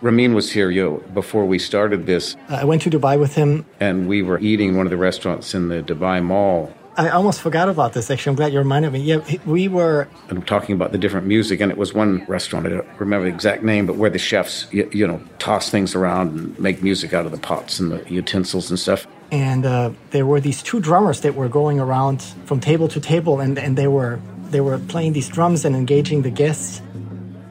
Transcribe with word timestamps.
Ramin 0.00 0.34
was 0.34 0.50
here 0.50 0.70
you 0.70 1.02
before 1.12 1.44
we 1.44 1.58
started 1.58 2.06
this. 2.06 2.36
I 2.48 2.64
went 2.64 2.82
to 2.82 2.90
Dubai 2.90 3.18
with 3.18 3.34
him. 3.34 3.66
And 3.80 4.08
we 4.08 4.22
were 4.22 4.38
eating 4.38 4.76
one 4.76 4.86
of 4.86 4.90
the 4.90 4.96
restaurants 4.96 5.54
in 5.54 5.68
the 5.68 5.82
Dubai 5.82 6.22
Mall. 6.22 6.72
I 6.96 7.10
almost 7.10 7.40
forgot 7.40 7.68
about 7.68 7.92
this. 7.92 8.10
Actually, 8.10 8.30
I'm 8.30 8.36
glad 8.36 8.52
you 8.52 8.58
reminded 8.58 8.92
me. 8.92 9.00
Yeah, 9.00 9.20
we 9.46 9.68
were. 9.68 10.08
I'm 10.30 10.42
talking 10.42 10.74
about 10.74 10.90
the 10.90 10.98
different 10.98 11.28
music, 11.28 11.60
and 11.60 11.70
it 11.70 11.78
was 11.78 11.94
one 11.94 12.24
restaurant. 12.26 12.66
I 12.66 12.70
don't 12.70 12.88
remember 12.98 13.28
the 13.28 13.32
exact 13.32 13.62
name, 13.62 13.86
but 13.86 13.94
where 13.94 14.10
the 14.10 14.18
chefs, 14.18 14.66
you, 14.72 14.90
you 14.92 15.06
know, 15.06 15.22
toss 15.38 15.70
things 15.70 15.94
around 15.94 16.36
and 16.36 16.58
make 16.58 16.82
music 16.82 17.14
out 17.14 17.24
of 17.24 17.30
the 17.30 17.38
pots 17.38 17.78
and 17.78 17.92
the 17.92 18.04
utensils 18.12 18.68
and 18.68 18.80
stuff. 18.80 19.06
And 19.30 19.64
uh, 19.64 19.92
there 20.10 20.26
were 20.26 20.40
these 20.40 20.60
two 20.60 20.80
drummers 20.80 21.20
that 21.20 21.36
were 21.36 21.48
going 21.48 21.78
around 21.78 22.20
from 22.46 22.58
table 22.58 22.88
to 22.88 22.98
table, 22.98 23.38
and, 23.38 23.56
and 23.60 23.78
they 23.78 23.86
were 23.86 24.18
they 24.50 24.60
were 24.60 24.78
playing 24.78 25.12
these 25.12 25.28
drums 25.28 25.64
and 25.64 25.76
engaging 25.76 26.22
the 26.22 26.30
guests. 26.30 26.82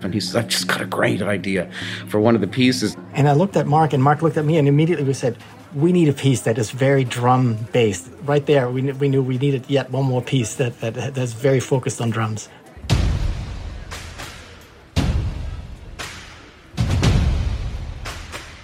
And 0.07 0.13
he 0.13 0.21
said, 0.21 0.39
I've 0.39 0.47
just 0.47 0.69
got 0.69 0.79
a 0.79 0.85
great 0.85 1.21
idea 1.21 1.69
for 2.07 2.21
one 2.21 2.33
of 2.33 2.39
the 2.39 2.47
pieces. 2.47 2.95
And 3.11 3.27
I 3.27 3.33
looked 3.33 3.57
at 3.57 3.67
Mark, 3.67 3.91
and 3.91 4.01
Mark 4.01 4.21
looked 4.21 4.37
at 4.37 4.45
me, 4.45 4.57
and 4.57 4.65
immediately 4.65 5.03
we 5.03 5.13
said, 5.13 5.37
We 5.75 5.91
need 5.91 6.07
a 6.07 6.13
piece 6.13 6.43
that 6.43 6.57
is 6.57 6.71
very 6.71 7.03
drum 7.03 7.57
based. 7.73 8.09
Right 8.23 8.45
there, 8.45 8.69
we, 8.69 8.89
we 8.93 9.09
knew 9.09 9.21
we 9.21 9.37
needed 9.37 9.65
yet 9.67 9.91
one 9.91 10.05
more 10.05 10.21
piece 10.21 10.55
that, 10.55 10.79
that 10.79 11.13
that's 11.13 11.33
very 11.33 11.59
focused 11.59 11.99
on 11.99 12.09
drums. 12.09 12.47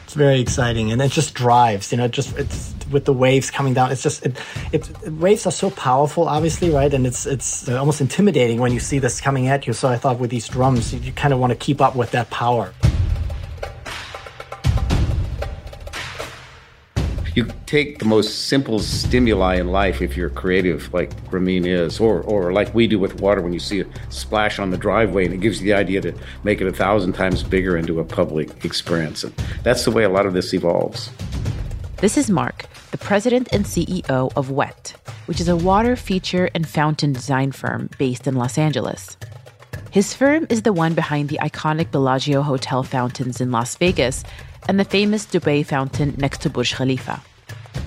It's 0.05 0.13
very 0.13 0.39
exciting, 0.39 0.93
and 0.93 1.01
it 1.01 1.12
just 1.12 1.34
drives. 1.34 1.91
You 1.91 1.98
know, 1.98 2.05
it 2.05 2.12
just 2.12 2.37
it's 2.37 2.73
with 2.93 3.05
the 3.05 3.13
waves 3.13 3.52
coming 3.52 3.73
down. 3.73 3.91
It's 3.91 4.03
just 4.03 4.25
it, 4.25 4.38
it, 4.71 4.89
waves 5.11 5.45
are 5.45 5.51
so 5.51 5.70
powerful, 5.71 6.27
obviously, 6.29 6.70
right? 6.70 6.93
And 6.93 7.05
it's 7.05 7.25
it's 7.25 7.67
almost 7.67 7.99
intimidating 7.99 8.59
when 8.59 8.71
you 8.71 8.79
see 8.79 8.99
this 8.99 9.20
coming 9.20 9.47
at 9.47 9.67
you. 9.67 9.73
So 9.73 9.89
I 9.89 9.97
thought 9.97 10.20
with 10.20 10.29
these 10.29 10.47
drums, 10.47 10.93
you, 10.93 11.11
kind 11.11 11.34
of 11.34 11.39
want 11.39 11.51
to 11.51 11.57
keep 11.57 11.81
up 11.81 11.95
with 11.95 12.11
that 12.11 12.29
power. 12.29 12.73
You 17.35 17.48
take 17.65 17.98
the 17.98 18.05
most 18.05 18.48
simple 18.48 18.77
stimuli 18.77 19.55
in 19.55 19.70
life 19.70 20.03
if 20.03 20.15
you're 20.15 20.29
creative, 20.29 20.93
like 20.93 21.12
Ramin 21.31 21.65
is, 21.65 21.99
or 21.99 22.21
or 22.21 22.53
like 22.53 22.75
we 22.75 22.85
do 22.85 22.99
with 22.99 23.20
water 23.20 23.41
when 23.41 23.53
you 23.53 23.59
see 23.59 23.81
a 23.81 23.85
splash 24.09 24.59
on 24.59 24.70
the 24.70 24.77
driveway, 24.77 25.25
and 25.25 25.34
it 25.34 25.41
gives 25.41 25.59
you 25.59 25.65
the 25.65 25.73
idea 25.73 25.99
to 26.01 26.13
make 26.43 26.62
it 26.62 26.68
a 26.68 26.71
thousand 26.71 27.13
times 27.13 27.41
bigger 27.41 27.75
into 27.75 27.99
a 27.99 28.03
public 28.03 28.63
experience. 28.63 29.23
And 29.23 29.34
that's 29.63 29.84
the 29.84 29.90
way 29.91 30.03
a 30.03 30.09
lot 30.09 30.27
of 30.27 30.34
this 30.34 30.53
evolves. 30.53 31.09
This 32.04 32.18
is 32.18 32.29
Mark, 32.29 32.65
the 32.91 32.98
president 32.98 33.48
and 33.54 33.63
CEO 33.63 34.29
of 34.35 34.51
WET, 34.51 34.93
which 35.26 35.40
is 35.40 35.48
a 35.48 35.55
water 35.55 35.96
feature 35.96 36.49
and 36.54 36.68
fountain 36.68 37.13
design 37.13 37.54
firm 37.54 37.90
based 37.98 38.27
in 38.27 38.35
Los 38.35 38.57
Angeles. 38.57 39.15
His 39.90 40.13
firm 40.13 40.46
is 40.49 40.63
the 40.63 40.74
one 40.74 40.96
behind 40.96 41.29
the 41.29 41.40
iconic 41.41 41.91
Bellagio 41.91 42.41
Hotel 42.41 42.84
fountains 42.84 43.40
in 43.40 43.51
Las 43.51 43.77
Vegas 43.77 44.26
and 44.68 44.77
the 44.77 44.84
famous 44.84 45.26
Dubai 45.26 45.65
fountain 45.65 46.13
next 46.18 46.41
to 46.41 46.49
Burj 46.49 46.74
Khalifa. 46.74 47.24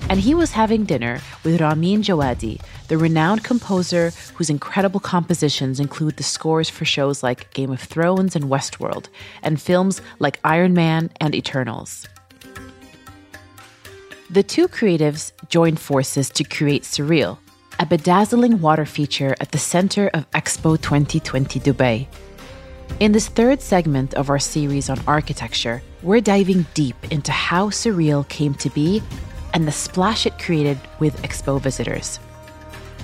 And 0.09 0.19
he 0.19 0.33
was 0.33 0.53
having 0.53 0.85
dinner 0.85 1.21
with 1.43 1.61
Ramin 1.61 2.01
Djawadi, 2.01 2.59
the 2.87 2.97
renowned 2.97 3.43
composer 3.43 4.09
whose 4.33 4.49
incredible 4.49 4.99
compositions 4.99 5.79
include 5.79 6.17
the 6.17 6.23
scores 6.23 6.71
for 6.71 6.85
shows 6.85 7.21
like 7.21 7.53
Game 7.53 7.69
of 7.69 7.81
Thrones 7.81 8.35
and 8.35 8.45
Westworld, 8.45 9.09
and 9.43 9.61
films 9.61 10.01
like 10.17 10.39
Iron 10.43 10.73
Man 10.73 11.11
and 11.21 11.35
Eternals. 11.35 12.07
The 14.29 14.43
two 14.43 14.67
creatives 14.67 15.31
joined 15.47 15.79
forces 15.79 16.29
to 16.31 16.43
create 16.43 16.83
Surreal, 16.83 17.37
a 17.79 17.85
bedazzling 17.85 18.59
water 18.59 18.85
feature 18.85 19.33
at 19.39 19.53
the 19.53 19.57
center 19.57 20.09
of 20.09 20.29
Expo 20.31 20.75
2020 20.81 21.61
Dubai. 21.61 22.07
In 22.99 23.13
this 23.13 23.29
third 23.29 23.61
segment 23.61 24.15
of 24.15 24.29
our 24.29 24.37
series 24.37 24.89
on 24.89 24.99
architecture, 25.07 25.81
we're 26.03 26.19
diving 26.19 26.65
deep 26.73 26.97
into 27.09 27.31
how 27.31 27.69
Surreal 27.69 28.27
came 28.27 28.53
to 28.55 28.69
be 28.71 29.01
and 29.53 29.65
the 29.65 29.71
splash 29.71 30.25
it 30.25 30.37
created 30.37 30.77
with 30.99 31.21
Expo 31.21 31.61
visitors. 31.61 32.19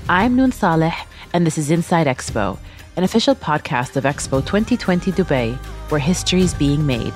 I'm 0.10 0.36
Noon 0.36 0.52
Saleh, 0.52 1.08
and 1.32 1.48
this 1.48 1.58
is 1.58 1.72
Inside 1.72 2.08
Expo, 2.08 2.60
an 2.98 3.06
official 3.06 3.34
podcast 3.34 3.96
of 3.96 4.04
Expo 4.04 4.46
2020 4.46 5.14
Dubai, 5.14 5.56
where 5.90 6.02
history 6.02 6.42
is 6.42 6.54
being 6.54 6.86
made. 6.86 7.14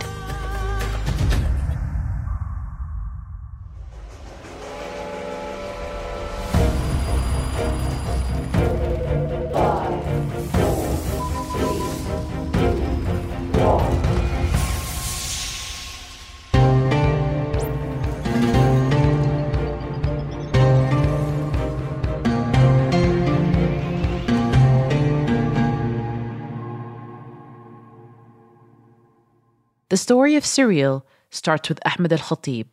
The 29.98 30.10
story 30.14 30.36
of 30.36 30.44
Surreal 30.44 31.02
starts 31.32 31.70
with 31.70 31.80
Ahmed 31.84 32.14
Al 32.14 32.20
Khatib. 32.20 32.68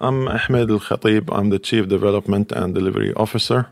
I'm 0.00 0.28
Ahmed 0.28 0.70
Al 0.70 0.78
Khatib. 0.78 1.24
I'm 1.36 1.50
the 1.50 1.58
Chief 1.58 1.88
Development 1.88 2.52
and 2.52 2.72
Delivery 2.72 3.12
Officer. 3.14 3.70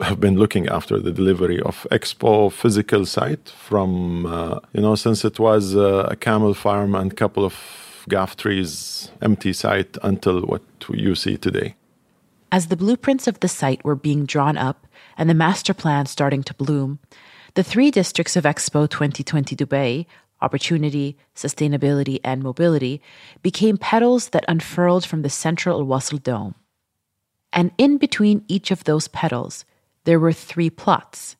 I've 0.00 0.18
been 0.18 0.36
looking 0.36 0.66
after 0.66 0.98
the 0.98 1.12
delivery 1.12 1.60
of 1.60 1.86
Expo 1.90 2.50
physical 2.50 3.04
site 3.04 3.50
from, 3.50 4.24
uh, 4.24 4.60
you 4.72 4.80
know, 4.80 4.94
since 4.94 5.26
it 5.26 5.38
was 5.38 5.76
uh, 5.76 6.08
a 6.08 6.16
camel 6.16 6.54
farm 6.54 6.94
and 6.94 7.14
couple 7.14 7.44
of 7.44 7.54
ghaf 8.08 8.34
trees, 8.34 9.10
empty 9.20 9.52
site 9.52 9.98
until 10.02 10.40
what 10.40 10.62
you 10.88 11.14
see 11.14 11.36
today. 11.36 11.74
As 12.50 12.68
the 12.68 12.78
blueprints 12.78 13.28
of 13.28 13.40
the 13.40 13.48
site 13.48 13.84
were 13.84 13.94
being 14.08 14.24
drawn 14.24 14.56
up 14.56 14.86
and 15.18 15.28
the 15.28 15.34
master 15.34 15.74
plan 15.74 16.06
starting 16.06 16.42
to 16.44 16.54
bloom, 16.54 16.98
the 17.56 17.62
three 17.62 17.90
districts 17.90 18.36
of 18.36 18.44
Expo 18.44 18.88
2020 18.88 19.54
Dubai 19.54 20.06
opportunity, 20.42 21.16
sustainability, 21.34 22.18
and 22.22 22.42
mobility 22.42 23.00
became 23.42 23.78
petals 23.78 24.30
that 24.30 24.44
unfurled 24.48 25.06
from 25.06 25.22
the 25.22 25.30
central 25.30 25.80
Al 25.80 25.86
Wasl 25.86 26.22
dome. 26.22 26.54
And 27.52 27.70
in 27.78 27.98
between 27.98 28.44
each 28.48 28.70
of 28.70 28.84
those 28.84 29.08
petals, 29.08 29.64
there 30.04 30.20
were 30.20 30.32
three 30.32 30.70
plots. 30.70 31.36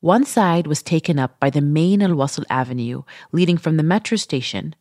One 0.00 0.24
side 0.24 0.66
was 0.66 0.82
taken 0.82 1.18
up 1.18 1.38
by 1.38 1.50
the 1.50 1.60
main 1.60 2.02
Al 2.02 2.10
Wasl 2.10 2.44
Avenue 2.50 3.02
leading 3.32 3.58
from 3.58 3.76
the 3.76 3.82
metro 3.82 4.16
station. 4.16 4.74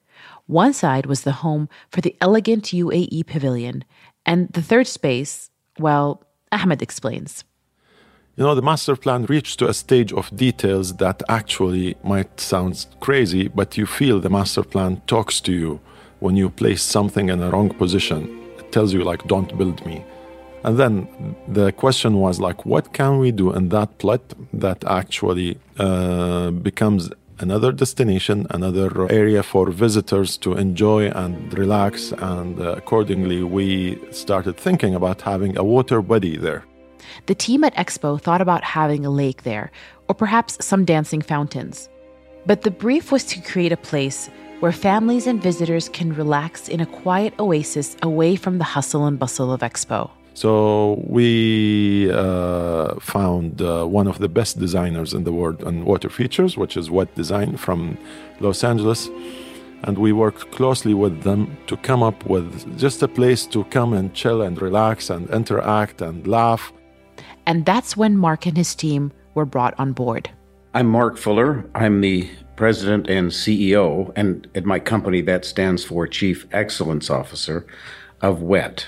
One 0.48 0.74
side 0.74 1.06
was 1.06 1.22
the 1.22 1.44
home 1.44 1.70
for 1.90 2.02
the 2.02 2.16
elegant 2.22 2.66
UAE 2.66 3.28
pavilion. 3.28 3.84
And 4.26 4.50
the 4.50 4.62
third 4.62 4.88
space, 4.88 5.50
well, 5.78 6.24
Ahmed 6.52 6.82
explains 6.82 7.44
you 8.40 8.46
know, 8.46 8.56
the 8.56 8.62
master 8.62 8.96
plan 8.96 9.26
reached 9.26 9.60
to 9.60 9.68
a 9.68 9.74
stage 9.74 10.14
of 10.14 10.34
details 10.34 10.96
that 10.96 11.22
actually 11.28 11.98
might 12.06 12.40
sound 12.40 12.86
crazy, 13.02 13.50
but 13.50 13.78
you 13.78 13.86
feel 13.86 14.22
the 14.22 14.30
master 14.30 14.64
plan 14.64 15.02
talks 15.08 15.42
to 15.42 15.52
you 15.52 15.82
when 16.22 16.38
you 16.38 16.50
place 16.50 16.82
something 16.82 17.28
in 17.28 17.44
a 17.44 17.50
wrong 17.50 17.70
position. 17.70 18.40
It 18.58 18.72
tells 18.72 18.94
you, 18.94 19.04
like, 19.04 19.28
don't 19.28 19.58
build 19.58 19.86
me. 19.86 20.06
And 20.64 20.78
then 20.80 21.36
the 21.50 21.74
question 21.74 22.14
was, 22.16 22.40
like, 22.40 22.66
what 22.66 22.94
can 22.94 23.20
we 23.20 23.34
do 23.34 23.52
in 23.52 23.68
that 23.70 23.98
plot 23.98 24.22
that 24.54 24.86
actually 24.86 25.60
uh, 25.78 26.52
becomes 26.52 27.10
another 27.40 27.74
destination, 27.74 28.48
another 28.52 29.12
area 29.12 29.44
for 29.44 29.70
visitors 29.70 30.38
to 30.38 30.54
enjoy 30.54 31.10
and 31.10 31.58
relax. 31.58 32.14
And 32.14 32.58
uh, 32.58 32.76
accordingly, 32.78 33.44
we 33.44 34.00
started 34.12 34.56
thinking 34.56 34.96
about 34.96 35.24
having 35.24 35.58
a 35.58 35.64
water 35.64 36.02
body 36.02 36.38
there. 36.38 36.64
The 37.26 37.36
team 37.36 37.64
at 37.64 37.76
Expo 37.76 38.20
thought 38.20 38.42
about 38.42 38.64
having 38.64 39.06
a 39.06 39.10
lake 39.10 39.44
there, 39.44 39.72
or 40.08 40.16
perhaps 40.16 40.64
some 40.66 40.86
dancing 40.86 41.22
fountains. 41.22 41.90
But 42.46 42.62
the 42.62 42.72
brief 42.72 43.12
was 43.12 43.24
to 43.26 43.42
create 43.42 43.72
a 43.72 43.78
place 43.78 44.30
where 44.60 44.72
families 44.72 45.28
and 45.28 45.42
visitors 45.42 45.90
can 45.90 46.14
relax 46.14 46.68
in 46.68 46.82
a 46.82 46.86
quiet 46.86 47.34
oasis 47.40 47.96
away 48.02 48.36
from 48.36 48.58
the 48.58 48.64
hustle 48.64 49.06
and 49.06 49.18
bustle 49.18 49.54
of 49.54 49.62
Expo. 49.62 50.10
So 50.34 51.04
we 51.06 52.10
uh, 52.12 52.96
found 53.00 53.62
uh, 53.62 53.86
one 53.86 54.08
of 54.08 54.20
the 54.20 54.30
best 54.30 54.60
designers 54.60 55.14
in 55.14 55.24
the 55.24 55.34
world 55.34 55.64
on 55.64 55.86
water 55.86 56.10
features, 56.10 56.58
which 56.58 56.78
is 56.78 56.90
WET 56.90 57.14
Design 57.16 57.58
from 57.58 57.98
Los 58.40 58.64
Angeles. 58.64 59.10
And 59.84 59.98
we 59.98 60.12
worked 60.12 60.52
closely 60.52 60.94
with 60.94 61.24
them 61.24 61.58
to 61.68 61.78
come 61.78 62.04
up 62.04 62.26
with 62.26 62.78
just 62.78 63.02
a 63.02 63.08
place 63.08 63.46
to 63.48 63.64
come 63.66 63.94
and 63.94 64.14
chill 64.14 64.42
and 64.42 64.62
relax 64.62 65.10
and 65.10 65.30
interact 65.30 66.02
and 66.02 66.28
laugh 66.28 66.74
and 67.50 67.66
that's 67.66 67.98
when 67.98 68.16
Mark 68.16 68.46
and 68.46 68.56
his 68.56 68.76
team 68.76 69.12
were 69.34 69.44
brought 69.44 69.74
on 69.80 69.92
board. 69.92 70.30
I'm 70.76 70.86
Mark 70.86 71.18
Fuller. 71.18 71.68
I'm 71.74 72.00
the 72.00 72.30
president 72.56 73.10
and 73.10 73.32
CEO, 73.32 74.14
and 74.16 74.48
at 74.54 74.66
my 74.66 74.78
company, 74.78 75.22
that 75.22 75.46
stands 75.46 75.84
for 75.84 76.06
Chief 76.06 76.46
Excellence 76.52 77.10
Officer 77.10 77.66
of 78.22 78.44
WET. 78.44 78.86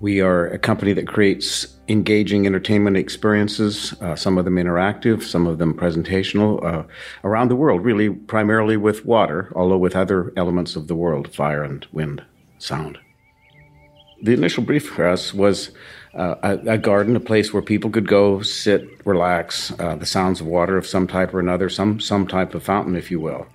We 0.00 0.20
are 0.20 0.48
a 0.48 0.58
company 0.58 0.92
that 0.92 1.06
creates 1.06 1.76
engaging 1.86 2.46
entertainment 2.46 2.96
experiences, 2.96 3.94
uh, 4.00 4.16
some 4.16 4.38
of 4.38 4.44
them 4.44 4.56
interactive, 4.56 5.22
some 5.22 5.46
of 5.46 5.58
them 5.58 5.72
presentational, 5.72 6.64
uh, 6.64 6.82
around 7.22 7.48
the 7.48 7.56
world, 7.56 7.84
really 7.84 8.10
primarily 8.10 8.76
with 8.76 9.06
water, 9.06 9.52
although 9.54 9.78
with 9.78 9.94
other 9.94 10.32
elements 10.36 10.74
of 10.74 10.88
the 10.88 10.96
world, 10.96 11.32
fire 11.32 11.62
and 11.62 11.86
wind, 11.92 12.24
sound. 12.58 12.98
The 14.24 14.32
initial 14.32 14.64
brief 14.64 14.88
for 14.88 15.06
us 15.06 15.32
was 15.32 15.70
uh, 16.14 16.34
a, 16.42 16.72
a, 16.74 16.78
garden, 16.78 17.16
a 17.16 17.20
place 17.20 17.52
where 17.52 17.62
people 17.62 17.90
could 17.90 18.08
go, 18.08 18.42
sit, 18.42 19.04
relax, 19.04 19.72
uh, 19.78 19.96
the 19.96 20.06
sounds 20.06 20.40
of 20.40 20.46
water 20.46 20.76
of 20.76 20.86
some 20.86 21.06
type 21.06 21.34
or 21.34 21.40
another, 21.40 21.68
some, 21.68 22.00
some 22.00 22.26
type 22.26 22.54
of 22.54 22.62
fountain, 22.62 22.94
if 22.96 23.10
you 23.10 23.20
will. 23.20 23.46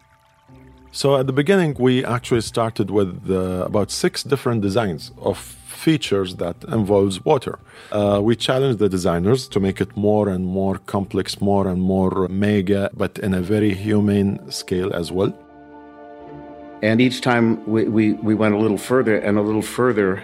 So 0.92 1.18
at 1.18 1.28
the 1.28 1.34
beginning, 1.34 1.76
we 1.80 2.04
actually 2.04 2.42
started 2.42 2.90
with 2.90 3.30
uh, 3.30 3.66
about 3.66 3.92
six 3.92 4.24
different 4.24 4.62
designs 4.62 5.12
of 5.22 5.38
features 5.38 6.36
that 6.38 6.64
involves 6.66 7.24
water. 7.24 7.60
Uh, 7.92 8.20
we 8.22 8.36
challenged 8.36 8.80
the 8.80 8.90
designers 8.90 9.48
to 9.48 9.60
make 9.60 9.80
it 9.80 9.96
more 9.96 10.28
and 10.28 10.46
more 10.46 10.80
complex, 10.80 11.40
more 11.40 11.68
and 11.68 11.82
more 11.82 12.28
mega, 12.28 12.90
but 12.94 13.18
in 13.20 13.34
a 13.34 13.42
very 13.42 13.74
humane 13.74 14.52
scale 14.52 14.92
as 14.94 15.12
well. 15.12 15.34
And 16.82 17.00
each 17.00 17.22
time 17.22 17.66
we, 17.66 17.84
we, 17.86 18.14
we 18.14 18.34
went 18.36 18.56
a 18.56 18.58
little 18.58 18.78
further 18.78 19.18
and 19.18 19.38
a 19.38 19.42
little 19.42 19.62
further. 19.62 20.24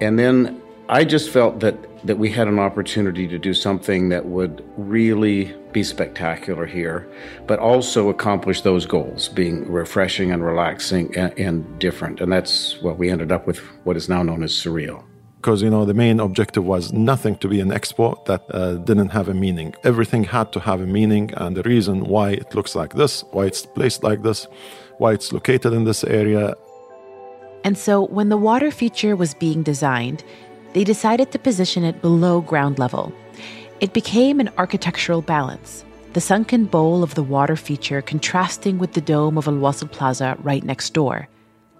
And 0.00 0.18
then 0.18 0.61
I 0.88 1.04
just 1.04 1.30
felt 1.30 1.60
that, 1.60 1.76
that 2.06 2.18
we 2.18 2.30
had 2.30 2.48
an 2.48 2.58
opportunity 2.58 3.28
to 3.28 3.38
do 3.38 3.54
something 3.54 4.08
that 4.08 4.26
would 4.26 4.64
really 4.76 5.54
be 5.72 5.82
spectacular 5.82 6.66
here, 6.66 7.10
but 7.46 7.58
also 7.58 8.08
accomplish 8.08 8.62
those 8.62 8.84
goals, 8.84 9.28
being 9.28 9.70
refreshing 9.70 10.32
and 10.32 10.44
relaxing 10.44 11.16
and, 11.16 11.38
and 11.38 11.78
different. 11.78 12.20
And 12.20 12.32
that's 12.32 12.80
what 12.82 12.98
we 12.98 13.10
ended 13.10 13.32
up 13.32 13.46
with 13.46 13.58
what 13.84 13.96
is 13.96 14.08
now 14.08 14.22
known 14.22 14.42
as 14.42 14.52
surreal. 14.52 15.04
Because 15.36 15.62
you 15.62 15.70
know 15.70 15.84
the 15.84 15.94
main 15.94 16.20
objective 16.20 16.64
was 16.64 16.92
nothing 16.92 17.36
to 17.36 17.48
be 17.48 17.58
an 17.60 17.70
expo 17.70 18.24
that 18.26 18.44
uh, 18.50 18.74
didn't 18.74 19.08
have 19.08 19.28
a 19.28 19.34
meaning. 19.34 19.74
Everything 19.82 20.22
had 20.22 20.52
to 20.52 20.60
have 20.60 20.80
a 20.80 20.86
meaning 20.86 21.32
and 21.36 21.56
the 21.56 21.64
reason 21.64 22.04
why 22.04 22.30
it 22.30 22.54
looks 22.54 22.76
like 22.76 22.94
this 22.94 23.24
why 23.32 23.46
it's 23.46 23.66
placed 23.66 24.04
like 24.04 24.22
this 24.22 24.46
why 24.98 25.12
it's 25.12 25.32
located 25.32 25.72
in 25.72 25.82
this 25.82 26.04
area. 26.04 26.54
And 27.64 27.76
so 27.76 28.06
when 28.06 28.28
the 28.28 28.36
water 28.36 28.70
feature 28.70 29.16
was 29.16 29.34
being 29.34 29.64
designed 29.64 30.22
they 30.72 30.84
decided 30.84 31.30
to 31.32 31.38
position 31.38 31.84
it 31.84 32.00
below 32.02 32.40
ground 32.40 32.78
level 32.78 33.12
it 33.82 33.92
became 33.92 34.38
an 34.38 34.48
architectural 34.58 35.22
balance, 35.22 35.84
the 36.12 36.20
sunken 36.20 36.66
bowl 36.66 37.02
of 37.02 37.16
the 37.16 37.22
water 37.24 37.56
feature 37.56 38.00
contrasting 38.00 38.78
with 38.78 38.92
the 38.92 39.00
dome 39.00 39.36
of 39.36 39.48
Al 39.48 39.72
Plaza 39.88 40.36
right 40.38 40.62
next 40.62 40.90
door. 40.94 41.26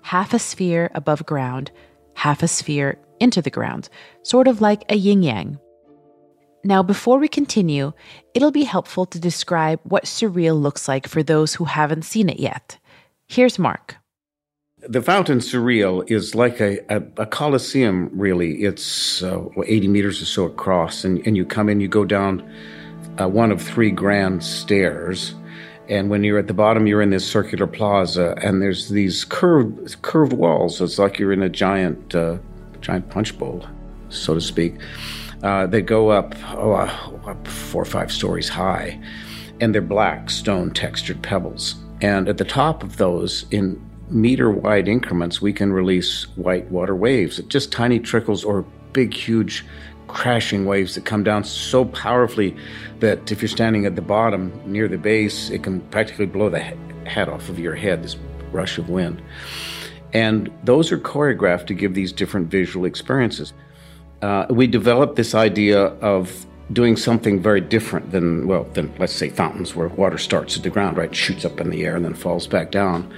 Half 0.03 0.35
a 0.35 0.41
sphere 0.41 0.91
above 0.97 1.25
ground, 1.25 1.71
half 2.15 2.43
a 2.43 2.49
sphere 2.49 2.99
into 3.21 3.41
the 3.41 3.51
ground, 3.51 3.89
sort 4.25 4.49
of 4.49 4.61
like 4.61 4.83
a 4.89 4.97
yin 4.97 5.23
yang. 5.23 5.61
Now, 6.65 6.83
before 6.83 7.21
we 7.21 7.29
continue, 7.29 7.93
it'll 8.35 8.51
be 8.51 8.65
helpful 8.65 9.07
to 9.07 9.21
describe 9.21 9.79
what 9.85 10.07
surreal 10.07 10.61
looks 10.61 10.89
like 10.89 11.07
for 11.07 11.23
those 11.23 11.55
who 11.55 11.67
haven't 11.67 12.03
seen 12.03 12.29
it 12.29 12.41
yet. 12.41 12.79
Here's 13.29 13.61
Mark. 13.61 14.02
The 14.89 15.01
fountain 15.01 15.39
surreal 15.39 16.11
is 16.11 16.35
like 16.35 16.61
a, 16.61 16.81
a, 16.93 17.03
a 17.19 17.27
coliseum, 17.27 18.11
really. 18.13 18.65
It's 18.65 19.23
uh, 19.23 19.45
80 19.65 19.87
meters 19.87 20.21
or 20.21 20.25
so 20.25 20.45
across, 20.45 21.05
and, 21.05 21.25
and 21.25 21.37
you 21.37 21.45
come 21.45 21.69
in, 21.69 21.81
you 21.81 21.87
go 21.87 22.05
down 22.05 22.43
uh, 23.21 23.29
one 23.29 23.53
of 23.53 23.63
three 23.63 23.93
grand 23.93 24.43
stairs. 24.43 25.37
And 25.89 26.11
when 26.11 26.25
you're 26.25 26.39
at 26.39 26.49
the 26.49 26.55
bottom, 26.55 26.89
you're 26.89 27.01
in 27.01 27.11
this 27.11 27.25
circular 27.25 27.69
plaza, 27.69 28.35
and 28.43 28.61
there's 28.61 28.89
these 28.89 29.25
curved 29.25 30.03
curved 30.03 30.33
walls. 30.33 30.81
It's 30.81 30.99
like 30.99 31.17
you're 31.17 31.33
in 31.33 31.43
a 31.43 31.49
giant 31.49 32.15
uh, 32.15 32.39
giant 32.81 33.09
punch 33.09 33.39
bowl, 33.39 33.65
so 34.09 34.35
to 34.35 34.41
speak. 34.41 34.75
Uh, 35.45 35.67
they 35.67 35.81
go 35.81 36.09
up, 36.09 36.35
oh, 36.55 36.73
uh, 36.73 37.21
up 37.27 37.47
four 37.47 37.83
or 37.83 37.85
five 37.85 38.11
stories 38.11 38.49
high, 38.49 39.01
and 39.61 39.73
they're 39.73 39.81
black 39.83 40.29
stone 40.29 40.73
textured 40.73 41.23
pebbles. 41.23 41.77
And 42.01 42.29
at 42.29 42.39
the 42.39 42.45
top 42.45 42.83
of 42.83 42.97
those, 42.97 43.47
in 43.53 43.81
meter 44.13 44.51
wide 44.51 44.89
increments, 44.89 45.41
we 45.41 45.53
can 45.53 45.73
release 45.73 46.25
white 46.37 46.71
water 46.71 46.95
waves, 46.95 47.39
just 47.49 47.73
tiny 47.73 47.99
trickles 47.99 48.45
or 48.45 48.63
big, 48.93 49.15
huge 49.15 49.65
crashing 50.09 50.67
waves 50.67 50.95
that 50.95 51.05
come 51.05 51.25
down 51.25 51.43
so 51.43 51.87
powerfully 51.87 52.55
that 53.01 53.33
if 53.33 53.41
you're 53.41 53.49
standing 53.49 53.87
at 53.87 53.97
the 53.97 54.03
bottom 54.03 54.53
near 54.67 54.87
the 54.87 54.99
base, 54.99 55.51
it 55.51 55.63
can 55.63 55.81
practically 55.91 56.27
blow 56.27 56.51
the 56.51 56.61
hat 57.07 57.29
off 57.29 57.49
of 57.49 57.59
your 57.59 57.75
head, 57.75 58.03
this 58.03 58.17
rush 58.53 58.79
of 58.79 58.91
wind. 58.91 59.23
And 60.13 60.51
those 60.65 60.93
are 60.93 60.99
choreographed 60.99 61.67
to 61.69 61.75
give 61.75 61.95
these 61.95 62.13
different 62.13 62.49
visual 62.49 62.85
experiences. 62.85 63.55
Uh, 64.21 64.47
we 64.51 64.67
developed 64.67 65.17
this 65.17 65.35
idea 65.35 65.81
of 65.81 66.47
doing 66.73 66.97
something 66.97 67.41
very 67.41 67.61
different 67.61 68.13
than, 68.13 68.47
well, 68.47 68.65
than 68.75 68.95
let's 68.99 69.13
say 69.13 69.31
fountains 69.31 69.75
where 69.75 69.89
water 69.89 70.19
starts 70.19 70.57
at 70.57 70.63
the 70.63 70.71
ground, 70.71 70.97
right? 70.97 71.15
Shoots 71.15 71.45
up 71.45 71.61
in 71.61 71.71
the 71.71 71.85
air 71.85 71.97
and 71.97 72.05
then 72.05 72.15
falls 72.15 72.47
back 72.47 72.71
down 72.71 73.11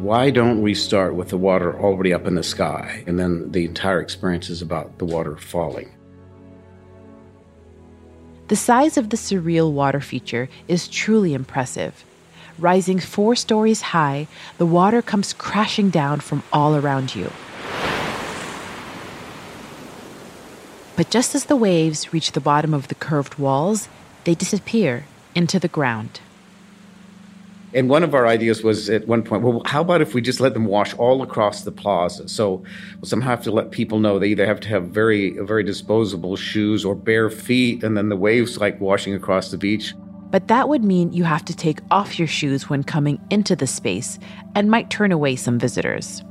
why 0.00 0.30
don't 0.30 0.62
we 0.62 0.72
start 0.72 1.14
with 1.14 1.28
the 1.28 1.36
water 1.36 1.78
already 1.78 2.14
up 2.14 2.26
in 2.26 2.34
the 2.34 2.42
sky 2.42 3.04
and 3.06 3.18
then 3.18 3.52
the 3.52 3.66
entire 3.66 4.00
experience 4.00 4.48
is 4.48 4.62
about 4.62 4.96
the 4.96 5.04
water 5.04 5.36
falling? 5.36 5.94
The 8.48 8.56
size 8.56 8.96
of 8.96 9.10
the 9.10 9.18
surreal 9.18 9.70
water 9.70 10.00
feature 10.00 10.48
is 10.68 10.88
truly 10.88 11.34
impressive. 11.34 12.02
Rising 12.58 12.98
four 12.98 13.36
stories 13.36 13.82
high, 13.82 14.26
the 14.56 14.64
water 14.64 15.02
comes 15.02 15.34
crashing 15.34 15.90
down 15.90 16.20
from 16.20 16.42
all 16.50 16.74
around 16.74 17.14
you. 17.14 17.30
But 20.96 21.10
just 21.10 21.34
as 21.34 21.44
the 21.44 21.56
waves 21.56 22.14
reach 22.14 22.32
the 22.32 22.40
bottom 22.40 22.72
of 22.72 22.88
the 22.88 22.94
curved 22.94 23.34
walls, 23.34 23.88
they 24.24 24.34
disappear 24.34 25.04
into 25.34 25.58
the 25.58 25.68
ground. 25.68 26.20
And 27.72 27.88
one 27.88 28.02
of 28.02 28.14
our 28.14 28.26
ideas 28.26 28.64
was 28.64 28.90
at 28.90 29.06
one 29.06 29.22
point, 29.22 29.42
well, 29.42 29.62
how 29.64 29.80
about 29.80 30.00
if 30.00 30.12
we 30.12 30.20
just 30.20 30.40
let 30.40 30.54
them 30.54 30.64
wash 30.64 30.92
all 30.94 31.22
across 31.22 31.62
the 31.62 31.70
plaza? 31.70 32.28
So 32.28 32.64
we'll 32.96 33.04
somehow 33.04 33.30
have 33.30 33.44
to 33.44 33.52
let 33.52 33.70
people 33.70 34.00
know 34.00 34.18
they 34.18 34.28
either 34.28 34.46
have 34.46 34.60
to 34.60 34.68
have 34.68 34.88
very, 34.88 35.38
very 35.38 35.62
disposable 35.62 36.34
shoes 36.34 36.84
or 36.84 36.96
bare 36.96 37.30
feet, 37.30 37.84
and 37.84 37.96
then 37.96 38.08
the 38.08 38.16
waves 38.16 38.58
like 38.58 38.80
washing 38.80 39.14
across 39.14 39.52
the 39.52 39.58
beach. 39.58 39.94
But 40.30 40.48
that 40.48 40.68
would 40.68 40.84
mean 40.84 41.12
you 41.12 41.24
have 41.24 41.44
to 41.44 41.54
take 41.54 41.80
off 41.90 42.18
your 42.18 42.28
shoes 42.28 42.68
when 42.68 42.82
coming 42.82 43.20
into 43.30 43.54
the 43.54 43.66
space 43.66 44.18
and 44.54 44.70
might 44.70 44.90
turn 44.90 45.12
away 45.12 45.36
some 45.36 45.58
visitors. 45.58 46.22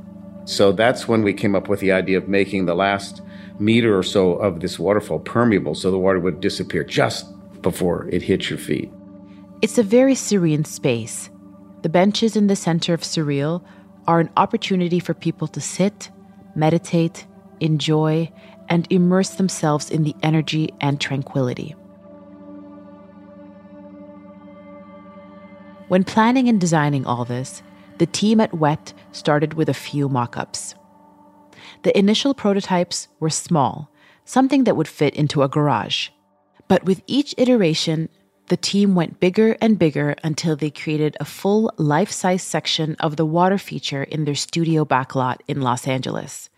So 0.44 0.72
that's 0.72 1.06
when 1.06 1.22
we 1.22 1.32
came 1.32 1.54
up 1.54 1.68
with 1.68 1.80
the 1.80 1.92
idea 1.92 2.18
of 2.18 2.28
making 2.28 2.66
the 2.66 2.74
last 2.74 3.22
meter 3.58 3.96
or 3.96 4.02
so 4.02 4.32
of 4.32 4.60
this 4.60 4.78
waterfall 4.78 5.20
permeable 5.20 5.74
so 5.74 5.90
the 5.90 5.98
water 5.98 6.18
would 6.18 6.40
disappear 6.40 6.82
just 6.82 7.26
before 7.62 8.08
it 8.10 8.22
hits 8.22 8.48
your 8.48 8.58
feet. 8.58 8.90
It's 9.62 9.76
a 9.76 9.82
very 9.82 10.14
serene 10.14 10.64
space. 10.64 11.28
The 11.82 11.90
benches 11.90 12.34
in 12.34 12.46
the 12.46 12.56
center 12.56 12.94
of 12.94 13.02
Surreal 13.02 13.62
are 14.06 14.18
an 14.18 14.30
opportunity 14.38 14.98
for 15.00 15.12
people 15.12 15.48
to 15.48 15.60
sit, 15.60 16.10
meditate, 16.54 17.26
enjoy, 17.60 18.32
and 18.70 18.86
immerse 18.90 19.30
themselves 19.30 19.90
in 19.90 20.02
the 20.02 20.16
energy 20.22 20.70
and 20.80 20.98
tranquility. 20.98 21.74
When 25.88 26.04
planning 26.04 26.48
and 26.48 26.58
designing 26.58 27.04
all 27.04 27.26
this, 27.26 27.62
the 27.98 28.06
team 28.06 28.40
at 28.40 28.54
WET 28.54 28.94
started 29.12 29.54
with 29.54 29.68
a 29.68 29.74
few 29.74 30.08
mock 30.08 30.38
ups. 30.38 30.74
The 31.82 31.96
initial 31.98 32.32
prototypes 32.32 33.08
were 33.18 33.28
small, 33.28 33.90
something 34.24 34.64
that 34.64 34.76
would 34.76 34.88
fit 34.88 35.14
into 35.14 35.42
a 35.42 35.48
garage. 35.48 36.08
But 36.66 36.84
with 36.84 37.02
each 37.06 37.34
iteration, 37.36 38.08
the 38.50 38.56
team 38.56 38.96
went 38.96 39.20
bigger 39.20 39.56
and 39.60 39.78
bigger 39.78 40.16
until 40.24 40.56
they 40.56 40.70
created 40.70 41.16
a 41.20 41.24
full 41.24 41.72
life 41.76 42.10
size 42.10 42.42
section 42.42 42.96
of 42.98 43.14
the 43.14 43.24
water 43.24 43.58
feature 43.58 44.02
in 44.02 44.24
their 44.24 44.34
studio 44.34 44.84
backlot 44.84 45.36
in 45.46 45.60
Los 45.60 45.86
Angeles. 45.86 46.50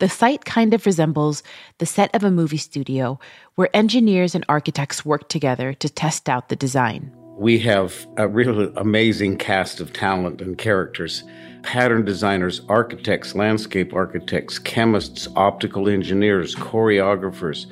The 0.00 0.08
site 0.10 0.44
kind 0.44 0.74
of 0.74 0.84
resembles 0.84 1.42
the 1.78 1.86
set 1.86 2.14
of 2.14 2.24
a 2.24 2.30
movie 2.30 2.58
studio 2.58 3.18
where 3.54 3.74
engineers 3.74 4.34
and 4.34 4.44
architects 4.50 5.02
work 5.02 5.30
together 5.30 5.72
to 5.72 5.88
test 5.88 6.28
out 6.28 6.50
the 6.50 6.56
design. 6.56 7.10
We 7.38 7.58
have 7.60 8.06
a 8.18 8.28
really 8.28 8.70
amazing 8.76 9.38
cast 9.38 9.80
of 9.80 9.94
talent 9.94 10.42
and 10.42 10.58
characters 10.58 11.24
pattern 11.62 12.04
designers, 12.04 12.60
architects, 12.68 13.34
landscape 13.34 13.94
architects, 13.94 14.58
chemists, 14.58 15.28
optical 15.36 15.88
engineers, 15.88 16.54
choreographers, 16.54 17.66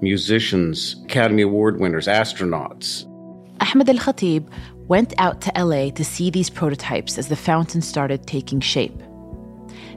musicians, 0.00 0.96
Academy 1.04 1.42
Award 1.42 1.78
winners, 1.78 2.06
astronauts. 2.06 3.06
Ahmed 3.60 3.88
Al 3.88 3.96
Khatib 3.96 4.48
went 4.88 5.14
out 5.18 5.40
to 5.42 5.52
LA 5.56 5.90
to 5.90 6.04
see 6.04 6.30
these 6.30 6.50
prototypes 6.50 7.18
as 7.18 7.28
the 7.28 7.36
fountain 7.36 7.80
started 7.80 8.26
taking 8.26 8.60
shape. 8.60 9.02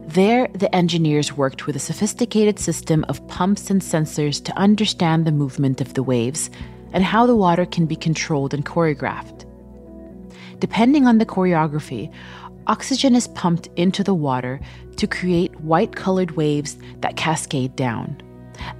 There, 0.08 0.48
the 0.54 0.74
engineers 0.74 1.36
worked 1.36 1.68
with 1.68 1.76
a 1.76 1.80
sophisticated 1.80 2.60
system 2.60 3.04
of 3.10 3.28
pumps 3.28 3.70
and 3.70 3.82
sensors 3.82 4.42
to 4.46 4.58
understand 4.58 5.26
the 5.26 5.34
movement 5.34 5.82
of 5.82 5.94
the 5.96 6.04
waves 6.04 6.50
and 6.94 7.04
how 7.04 7.26
the 7.26 7.36
water 7.36 7.66
can 7.66 7.86
be 7.86 7.96
controlled 7.96 8.54
and 8.54 8.66
choreographed. 8.66 9.46
Depending 10.60 11.06
on 11.06 11.18
the 11.18 11.26
choreography, 11.26 12.12
oxygen 12.68 13.16
is 13.16 13.28
pumped 13.28 13.68
into 13.76 14.04
the 14.04 14.14
water 14.14 14.60
to 14.96 15.08
create 15.08 15.60
white 15.60 15.96
colored 15.96 16.32
waves 16.32 16.78
that 17.02 17.18
cascade 17.18 17.76
down. 17.76 18.22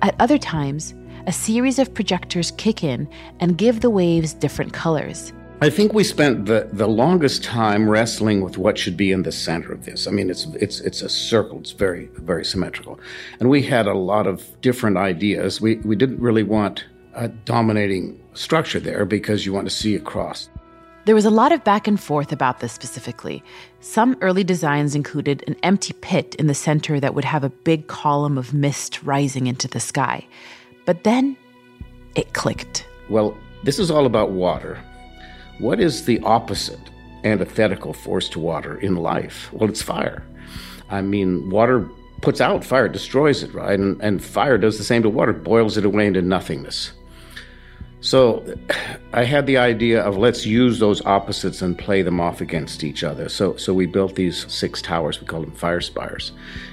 At 0.02 0.16
other 0.20 0.38
times, 0.38 0.96
a 1.28 1.32
series 1.32 1.78
of 1.78 1.94
projectors 1.94 2.52
kick 2.52 2.84
in 2.84 3.08
and 3.42 3.58
give 3.58 3.82
the 3.82 3.90
waves 3.90 4.34
different 4.34 4.74
colors. 4.74 5.34
I 5.60 5.70
think 5.70 5.92
we 5.92 6.04
spent 6.04 6.46
the, 6.46 6.70
the 6.72 6.88
longest 6.88 7.44
time 7.44 7.90
wrestling 7.90 8.42
with 8.42 8.58
what 8.58 8.78
should 8.78 8.96
be 8.96 9.12
in 9.12 9.24
the 9.24 9.32
center 9.32 9.74
of 9.74 9.86
this. 9.86 10.08
I 10.08 10.12
mean, 10.12 10.30
it's 10.30 10.46
it's 10.56 10.80
it's 10.82 11.02
a 11.02 11.10
circle. 11.10 11.60
It's 11.60 11.72
very 11.72 12.10
very 12.14 12.46
symmetrical, 12.46 13.00
and 13.40 13.50
we 13.50 13.64
had 13.64 13.88
a 13.88 13.96
lot 13.96 14.28
of 14.28 14.46
different 14.62 14.98
ideas. 14.98 15.60
We 15.60 15.78
we 15.78 15.96
didn't 15.96 16.20
really 16.20 16.44
want 16.44 16.86
a 17.16 17.28
dominating 17.28 18.22
structure 18.36 18.80
there 18.80 19.04
because 19.04 19.48
you 19.48 19.54
want 19.54 19.68
to 19.68 19.76
see 19.76 19.96
across. 19.96 20.48
There 21.06 21.16
was 21.16 21.26
a 21.26 21.32
lot 21.32 21.52
of 21.52 21.64
back 21.64 21.88
and 21.88 22.00
forth 22.00 22.32
about 22.32 22.60
this 22.60 22.74
specifically. 22.74 23.42
Some 23.80 24.16
early 24.22 24.44
designs 24.44 24.94
included 24.94 25.44
an 25.48 25.56
empty 25.64 25.94
pit 25.94 26.36
in 26.36 26.48
the 26.48 26.54
center 26.54 27.00
that 27.00 27.16
would 27.16 27.26
have 27.26 27.44
a 27.44 27.50
big 27.50 27.88
column 27.88 28.38
of 28.38 28.54
mist 28.54 29.02
rising 29.04 29.48
into 29.48 29.68
the 29.68 29.80
sky. 29.80 30.28
But 30.88 31.04
then 31.04 31.36
it 32.16 32.34
clicked. 32.34 32.88
Well, 33.10 33.38
this 33.64 33.78
is 33.78 33.92
all 33.92 34.06
about 34.06 34.32
water. 34.32 34.80
What 35.60 35.82
is 35.82 36.06
the 36.06 36.20
opposite 36.22 36.80
antithetical 37.26 37.92
force 37.92 38.30
to 38.30 38.40
water 38.40 38.78
in 38.78 38.96
life? 38.96 39.52
Well, 39.52 39.70
it's 39.70 39.82
fire. 39.82 40.24
I 40.90 41.02
mean, 41.02 41.50
water 41.50 41.90
puts 42.22 42.40
out 42.40 42.64
fire, 42.64 42.88
destroys 42.88 43.44
it, 43.44 43.54
right? 43.54 43.78
And, 43.78 44.02
and 44.02 44.24
fire 44.24 44.58
does 44.58 44.78
the 44.78 44.86
same 44.86 45.04
to 45.04 45.10
water, 45.10 45.34
boils 45.34 45.76
it 45.76 45.84
away 45.84 46.08
into 46.08 46.22
nothingness. 46.22 46.94
So 48.08 48.22
I 49.12 49.24
had 49.24 49.48
the 49.48 49.58
idea 49.58 50.02
of 50.02 50.18
let's 50.18 50.46
use 50.46 50.80
those 50.80 51.06
opposites 51.06 51.62
and 51.62 51.78
play 51.78 52.02
them 52.04 52.22
off 52.22 52.40
against 52.40 52.84
each 52.84 53.04
other. 53.04 53.28
So 53.28 53.58
so 53.58 53.74
we 53.74 53.86
built 53.86 54.16
these 54.16 54.50
six 54.52 54.82
towers, 54.82 55.20
we 55.20 55.28
call 55.28 55.42
them 55.42 55.52
fire 55.52 55.82
spires. 55.82 56.32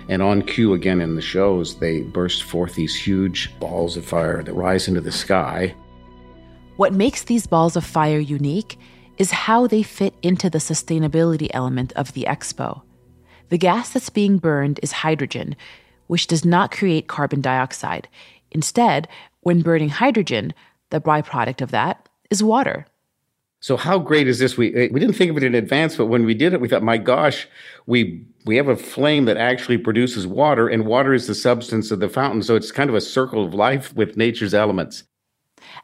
And 0.08 0.22
on 0.22 0.42
cue 0.42 0.74
again 0.74 1.00
in 1.00 1.16
the 1.16 1.22
shows, 1.22 1.78
they 1.78 2.02
burst 2.02 2.44
forth 2.44 2.74
these 2.74 2.94
huge 2.94 3.52
balls 3.58 3.96
of 3.96 4.04
fire 4.04 4.42
that 4.42 4.52
rise 4.52 4.86
into 4.86 5.00
the 5.00 5.12
sky 5.12 5.74
what 6.76 6.92
makes 6.92 7.22
these 7.22 7.46
balls 7.46 7.76
of 7.76 7.84
fire 7.84 8.18
unique 8.18 8.78
is 9.16 9.30
how 9.30 9.68
they 9.68 9.84
fit 9.84 10.12
into 10.22 10.50
the 10.50 10.58
sustainability 10.58 11.48
element 11.54 11.92
of 11.92 12.12
the 12.14 12.24
expo. 12.28 12.82
The 13.50 13.58
gas 13.58 13.90
that's 13.90 14.10
being 14.10 14.38
burned 14.38 14.80
is 14.82 14.90
hydrogen, 14.90 15.54
which 16.08 16.26
does 16.26 16.44
not 16.44 16.72
create 16.72 17.06
carbon 17.06 17.40
dioxide. 17.40 18.08
Instead, 18.50 19.06
when 19.42 19.62
burning 19.62 19.88
hydrogen, 19.88 20.52
the 20.90 21.00
byproduct 21.00 21.60
of 21.60 21.70
that 21.70 22.08
is 22.30 22.42
water. 22.42 22.86
So 23.60 23.78
how 23.78 23.98
great 23.98 24.28
is 24.28 24.38
this? 24.38 24.58
We 24.58 24.74
eh, 24.74 24.88
we 24.92 25.00
didn't 25.00 25.14
think 25.14 25.30
of 25.30 25.38
it 25.38 25.42
in 25.42 25.54
advance, 25.54 25.96
but 25.96 26.06
when 26.06 26.26
we 26.26 26.34
did 26.34 26.52
it, 26.52 26.60
we 26.60 26.68
thought, 26.68 26.82
my 26.82 26.98
gosh, 26.98 27.48
we 27.86 28.26
we 28.44 28.56
have 28.56 28.68
a 28.68 28.76
flame 28.76 29.24
that 29.24 29.38
actually 29.38 29.78
produces 29.78 30.26
water, 30.26 30.68
and 30.68 30.84
water 30.84 31.14
is 31.14 31.26
the 31.26 31.34
substance 31.34 31.90
of 31.90 32.00
the 32.00 32.08
fountain. 32.10 32.42
So 32.42 32.56
it's 32.56 32.70
kind 32.70 32.90
of 32.90 32.96
a 32.96 33.00
circle 33.00 33.42
of 33.44 33.54
life 33.54 33.94
with 33.94 34.18
nature's 34.18 34.52
elements. 34.52 35.04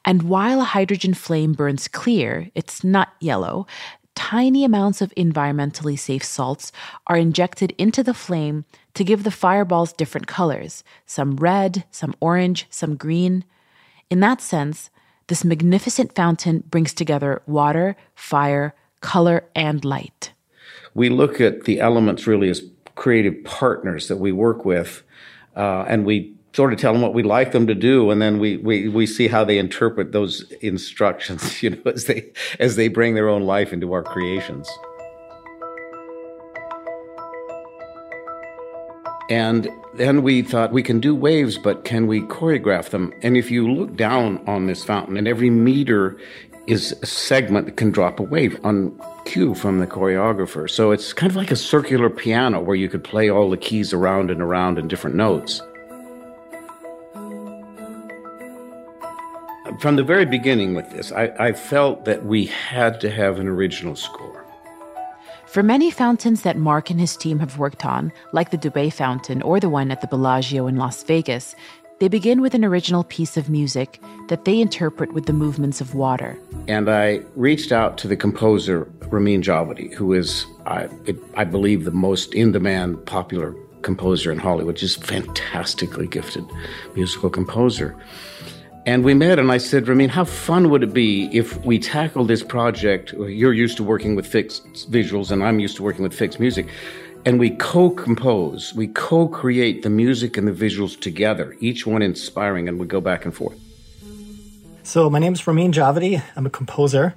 And 0.05 0.25
while 0.25 0.61
a 0.61 0.65
hydrogen 0.65 1.15
flame 1.15 1.55
burns 1.55 1.89
clear, 1.89 2.51
it's 2.55 2.85
not 2.85 3.15
yellow, 3.21 3.67
tiny 4.15 4.65
amounts 4.65 5.01
of 5.01 5.15
environmentally 5.17 5.99
safe 5.99 6.23
salts 6.23 6.73
are 7.07 7.17
injected 7.17 7.75
into 7.79 8.03
the 8.03 8.13
flame 8.13 8.67
to 8.93 9.05
give 9.05 9.25
the 9.25 9.31
fireballs 9.31 9.95
different 9.95 10.27
colors 10.27 10.85
some 11.07 11.37
red, 11.37 11.85
some 11.91 12.15
orange, 12.21 12.67
some 12.69 12.97
green. 12.97 13.45
In 14.11 14.21
that 14.21 14.41
sense, 14.41 14.91
this 15.29 15.45
magnificent 15.45 16.17
fountain 16.17 16.65
brings 16.69 16.93
together 16.93 17.41
water, 17.47 17.97
fire, 18.17 18.75
color, 19.01 19.45
and 19.55 19.85
light. 19.85 20.33
We 20.95 21.09
look 21.09 21.41
at 21.41 21.65
the 21.65 21.81
elements 21.81 22.27
really 22.27 22.51
as 22.51 22.63
creative 22.97 23.45
partners 23.45 24.09
that 24.09 24.17
we 24.17 24.33
work 24.33 24.65
with, 24.65 25.05
uh, 25.55 25.85
and 25.87 26.05
we 26.05 26.35
sort 26.53 26.73
of 26.73 26.81
tell 26.81 26.93
them 26.93 27.01
what 27.01 27.15
we'd 27.15 27.27
like 27.27 27.53
them 27.53 27.69
to 27.69 27.75
do 27.77 28.11
and 28.11 28.21
then 28.21 28.41
we, 28.41 28.57
we, 28.57 28.89
we 28.89 29.07
see 29.07 29.29
how 29.29 29.45
they 29.45 29.57
interpret 29.57 30.11
those 30.11 30.51
instructions 30.61 31.63
you 31.63 31.71
know 31.71 31.83
as 31.87 32.07
they 32.07 32.29
as 32.59 32.75
they 32.75 32.89
bring 32.89 33.15
their 33.15 33.29
own 33.29 33.43
life 33.43 33.73
into 33.73 33.93
our 33.93 34.03
creations 34.03 34.69
and 39.31 39.71
then 39.95 40.23
we 40.23 40.43
thought 40.43 40.73
we 40.73 40.83
can 40.83 41.01
do 41.01 41.15
waves 41.15 41.57
but 41.57 41.85
can 41.85 42.07
we 42.07 42.21
choreograph 42.23 42.91
them? 42.91 43.15
And 43.23 43.37
if 43.37 43.51
you 43.51 43.73
look 43.73 43.97
down 43.97 44.47
on 44.47 44.67
this 44.67 44.85
fountain 44.85 45.17
and 45.17 45.29
every 45.29 45.51
meter 45.51 46.19
is 46.67 46.93
a 47.03 47.07
segment 47.07 47.67
that 47.67 47.77
can 47.77 47.91
drop 47.91 48.21
a 48.21 48.23
wave 48.23 48.59
on 48.65 49.01
cue 49.25 49.55
from 49.55 49.79
the 49.79 49.87
choreographer. 49.87 50.69
So 50.69 50.91
it's 50.91 51.13
kind 51.13 51.31
of 51.31 51.37
like 51.37 51.51
a 51.51 51.57
circular 51.57 52.11
piano 52.11 52.61
where 52.61 52.77
you 52.77 52.89
could 52.89 53.03
play 53.03 53.31
all 53.31 53.51
the 53.51 53.57
keys 53.57 53.93
around 53.93 54.31
and 54.31 54.43
around 54.43 54.79
in 54.79 54.89
different 54.89 55.17
notes. 55.17 55.63
From 59.81 59.97
the 59.97 60.05
very 60.05 60.27
beginning 60.27 60.75
with 60.75 60.91
this, 60.91 61.13
I, 61.13 61.33
I, 61.39 61.53
felt 61.53 62.05
that 62.05 62.27
we 62.27 62.47
had 62.47 63.01
to 63.01 63.11
have 63.11 63.39
an 63.39 63.49
original 63.49 63.97
score. 63.97 64.45
For 65.51 65.65
many 65.65 65.91
fountains 65.91 66.43
that 66.43 66.57
Mark 66.57 66.91
and 66.91 67.01
his 67.01 67.17
team 67.17 67.41
have 67.41 67.59
worked 67.59 67.85
on, 67.85 68.13
like 68.33 68.53
the 68.53 68.57
Dubai 68.57 68.93
Fountain 68.93 69.43
or 69.43 69.59
the 69.59 69.69
one 69.69 69.91
at 69.91 70.01
the 70.01 70.07
Bellagio 70.07 70.69
in 70.69 70.77
Las 70.77 71.03
Vegas, 71.03 71.57
they 71.99 72.07
begin 72.07 72.41
with 72.41 72.55
an 72.55 72.65
original 72.65 73.03
piece 73.03 73.37
of 73.37 73.51
music 73.51 74.01
that 74.29 74.45
they 74.45 74.61
interpret 74.61 75.13
with 75.13 75.27
the 75.27 75.33
movements 75.33 75.81
of 75.81 75.97
water. 75.97 76.39
And 76.69 76.89
I 76.89 77.23
reached 77.35 77.73
out 77.73 77.99
to 77.99 78.07
the 78.07 78.17
composer 78.17 78.85
Ramin 79.09 79.43
Djawadi, 79.43 79.93
who 79.93 80.13
is, 80.13 80.47
I, 80.67 80.89
it, 81.05 81.17
I 81.35 81.43
believe, 81.43 81.85
the 81.85 81.91
most 81.91 82.33
in 82.33 82.53
demand 82.53 83.05
popular 83.07 83.53
composer 83.83 84.31
in 84.31 84.39
Hollywood, 84.39 84.77
just 84.77 85.03
fantastically 85.03 86.07
gifted 86.07 86.45
musical 86.95 87.29
composer. 87.29 87.97
And 88.87 89.05
we 89.05 89.13
met, 89.13 89.39
and 89.39 89.53
I 89.53 89.59
said, 89.59 89.89
Ramin, 89.89 90.09
how 90.09 90.25
fun 90.25 90.71
would 90.71 90.83
it 90.83 90.95
be 90.95 91.29
if 91.37 91.63
we 91.67 91.79
tackled 91.79 92.29
this 92.29 92.43
project? 92.43 93.13
You're 93.13 93.53
used 93.53 93.77
to 93.77 93.85
working 93.85 94.17
with 94.17 94.27
fixed 94.27 94.91
visuals, 94.91 95.31
and 95.31 95.45
I'm 95.45 95.61
used 95.61 95.77
to 95.77 95.83
working 95.83 96.03
with 96.03 96.15
fixed 96.15 96.41
music. 96.41 96.67
And 97.27 97.39
we 97.39 97.51
co 97.51 97.91
compose, 97.91 98.73
we 98.75 98.89
co 98.89 99.29
create 99.29 99.83
the 99.83 99.91
music 99.91 100.39
and 100.39 100.49
the 100.49 100.53
visuals 100.53 100.99
together, 100.99 101.55
each 101.61 101.87
one 101.87 102.01
inspiring, 102.01 102.69
and 102.69 102.81
we 102.81 102.87
go 102.87 103.03
back 103.03 103.27
and 103.27 103.35
forth. 103.35 103.59
So, 104.83 105.11
my 105.11 105.19
name 105.19 105.35
is 105.35 105.47
Ramin 105.47 105.73
Djawadi. 105.73 106.23
I'm 106.35 106.47
a 106.47 106.51
composer 106.51 107.15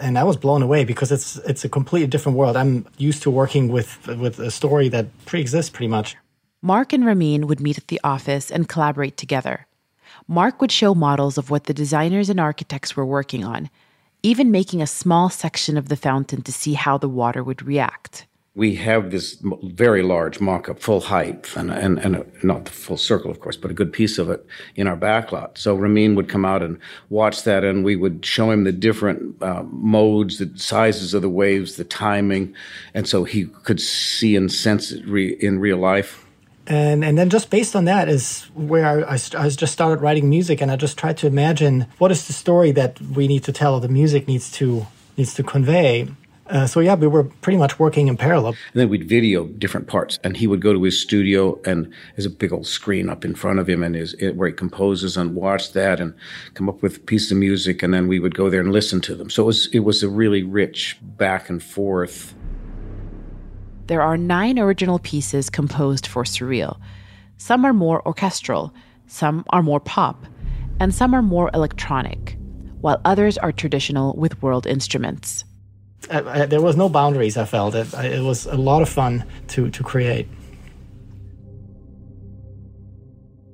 and 0.00 0.18
I 0.18 0.24
was 0.24 0.36
blown 0.36 0.62
away 0.62 0.84
because 0.84 1.12
it's 1.12 1.36
it's 1.36 1.64
a 1.64 1.68
completely 1.68 2.08
different 2.08 2.36
world. 2.36 2.56
I'm 2.56 2.86
used 2.98 3.22
to 3.22 3.30
working 3.30 3.68
with 3.68 4.06
with 4.08 4.38
a 4.38 4.50
story 4.50 4.88
that 4.88 5.06
pre-exists 5.26 5.70
pretty 5.70 5.88
much. 5.88 6.16
Mark 6.62 6.92
and 6.92 7.04
Ramin 7.04 7.46
would 7.46 7.60
meet 7.60 7.78
at 7.78 7.88
the 7.88 8.00
office 8.02 8.50
and 8.50 8.68
collaborate 8.68 9.16
together. 9.16 9.66
Mark 10.26 10.60
would 10.62 10.72
show 10.72 10.94
models 10.94 11.36
of 11.36 11.50
what 11.50 11.64
the 11.64 11.74
designers 11.74 12.30
and 12.30 12.40
architects 12.40 12.96
were 12.96 13.04
working 13.04 13.44
on, 13.44 13.68
even 14.22 14.50
making 14.50 14.80
a 14.80 14.86
small 14.86 15.28
section 15.28 15.76
of 15.76 15.88
the 15.88 15.96
fountain 15.96 16.40
to 16.42 16.52
see 16.52 16.72
how 16.72 16.96
the 16.96 17.08
water 17.08 17.44
would 17.44 17.62
react. 17.62 18.26
We 18.56 18.76
have 18.76 19.10
this 19.10 19.36
very 19.64 20.02
large 20.02 20.40
mock 20.40 20.68
up, 20.68 20.78
full 20.78 21.00
height, 21.00 21.54
and, 21.56 21.70
and, 21.70 21.98
and 21.98 22.16
a, 22.16 22.26
not 22.42 22.64
the 22.64 22.70
full 22.70 22.96
circle, 22.96 23.30
of 23.30 23.40
course, 23.40 23.56
but 23.56 23.70
a 23.70 23.74
good 23.74 23.92
piece 23.92 24.16
of 24.16 24.30
it 24.30 24.46
in 24.76 24.86
our 24.86 24.96
backlot. 24.96 25.58
So 25.58 25.74
Ramin 25.74 26.14
would 26.14 26.28
come 26.28 26.44
out 26.44 26.62
and 26.62 26.78
watch 27.10 27.42
that, 27.42 27.64
and 27.64 27.84
we 27.84 27.96
would 27.96 28.24
show 28.24 28.50
him 28.50 28.64
the 28.64 28.72
different 28.72 29.42
uh, 29.42 29.64
modes, 29.64 30.38
the 30.38 30.50
sizes 30.54 31.12
of 31.12 31.20
the 31.20 31.28
waves, 31.28 31.76
the 31.76 31.84
timing, 31.84 32.54
and 32.94 33.06
so 33.08 33.24
he 33.24 33.46
could 33.46 33.80
see 33.80 34.36
and 34.36 34.50
sense 34.50 34.92
it 34.92 35.04
re- 35.04 35.36
in 35.40 35.58
real 35.58 35.78
life 35.78 36.23
and 36.66 37.04
and 37.04 37.18
then 37.18 37.30
just 37.30 37.50
based 37.50 37.76
on 37.76 37.84
that 37.84 38.08
is 38.08 38.44
where 38.54 39.08
I, 39.08 39.14
I, 39.14 39.48
just 39.48 39.72
started 39.72 40.00
writing 40.00 40.30
music 40.30 40.60
and 40.60 40.70
i 40.70 40.76
just 40.76 40.96
tried 40.96 41.16
to 41.18 41.26
imagine 41.26 41.86
what 41.98 42.10
is 42.10 42.26
the 42.26 42.32
story 42.32 42.72
that 42.72 43.00
we 43.00 43.28
need 43.28 43.44
to 43.44 43.52
tell 43.52 43.80
the 43.80 43.88
music 43.88 44.26
needs 44.26 44.50
to 44.52 44.86
needs 45.16 45.34
to 45.34 45.42
convey. 45.42 46.08
Uh, 46.46 46.66
so 46.66 46.80
yeah 46.80 46.94
we 46.94 47.06
were 47.06 47.24
pretty 47.24 47.56
much 47.56 47.78
working 47.78 48.08
in 48.08 48.16
parallel. 48.18 48.54
And 48.72 48.80
then 48.80 48.88
we'd 48.90 49.08
video 49.08 49.46
different 49.46 49.86
parts 49.86 50.18
and 50.22 50.36
he 50.36 50.46
would 50.46 50.60
go 50.60 50.74
to 50.74 50.82
his 50.82 51.00
studio 51.00 51.58
and 51.64 51.92
there's 52.16 52.26
a 52.26 52.30
big 52.30 52.52
old 52.52 52.66
screen 52.66 53.08
up 53.08 53.24
in 53.24 53.34
front 53.34 53.58
of 53.58 53.68
him 53.68 53.82
and 53.82 53.94
his 53.94 54.14
where 54.34 54.48
he 54.48 54.54
composes 54.54 55.16
and 55.16 55.34
watch 55.34 55.72
that 55.72 56.00
and 56.00 56.14
come 56.52 56.68
up 56.68 56.82
with 56.82 57.06
pieces 57.06 57.32
of 57.32 57.38
music 57.38 57.82
and 57.82 57.94
then 57.94 58.08
we 58.08 58.18
would 58.18 58.34
go 58.34 58.50
there 58.50 58.60
and 58.60 58.72
listen 58.72 59.00
to 59.02 59.14
them. 59.14 59.30
So 59.30 59.42
it 59.42 59.46
was 59.46 59.68
it 59.72 59.80
was 59.80 60.02
a 60.02 60.08
really 60.08 60.42
rich 60.42 60.98
back 61.02 61.48
and 61.48 61.62
forth 61.62 62.34
there 63.86 64.02
are 64.02 64.16
nine 64.16 64.58
original 64.58 64.98
pieces 64.98 65.50
composed 65.50 66.06
for 66.06 66.24
Surreal. 66.24 66.78
Some 67.36 67.64
are 67.64 67.72
more 67.72 68.06
orchestral, 68.06 68.72
some 69.06 69.44
are 69.50 69.62
more 69.62 69.80
pop, 69.80 70.24
and 70.80 70.94
some 70.94 71.14
are 71.14 71.22
more 71.22 71.50
electronic, 71.52 72.38
while 72.80 73.00
others 73.04 73.36
are 73.38 73.52
traditional 73.52 74.14
with 74.16 74.40
world 74.42 74.66
instruments. 74.66 75.44
I, 76.10 76.42
I, 76.42 76.46
there 76.46 76.60
was 76.60 76.76
no 76.76 76.88
boundaries, 76.88 77.36
I 77.36 77.44
felt. 77.44 77.74
It, 77.74 77.92
it 77.94 78.22
was 78.22 78.46
a 78.46 78.56
lot 78.56 78.82
of 78.82 78.88
fun 78.88 79.24
to, 79.48 79.70
to 79.70 79.82
create. 79.82 80.28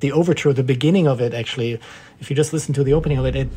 The 0.01 0.13
overture, 0.13 0.53
the 0.53 0.63
beginning 0.63 1.07
of 1.07 1.21
it, 1.21 1.35
actually, 1.35 1.79
if 2.21 2.31
you 2.31 2.37
just 2.37 2.53
listen 2.53 2.75
to 2.75 2.85
the 2.85 2.93
opening 2.93 3.19
of 3.19 3.27
it, 3.27 3.37
it 3.37 3.49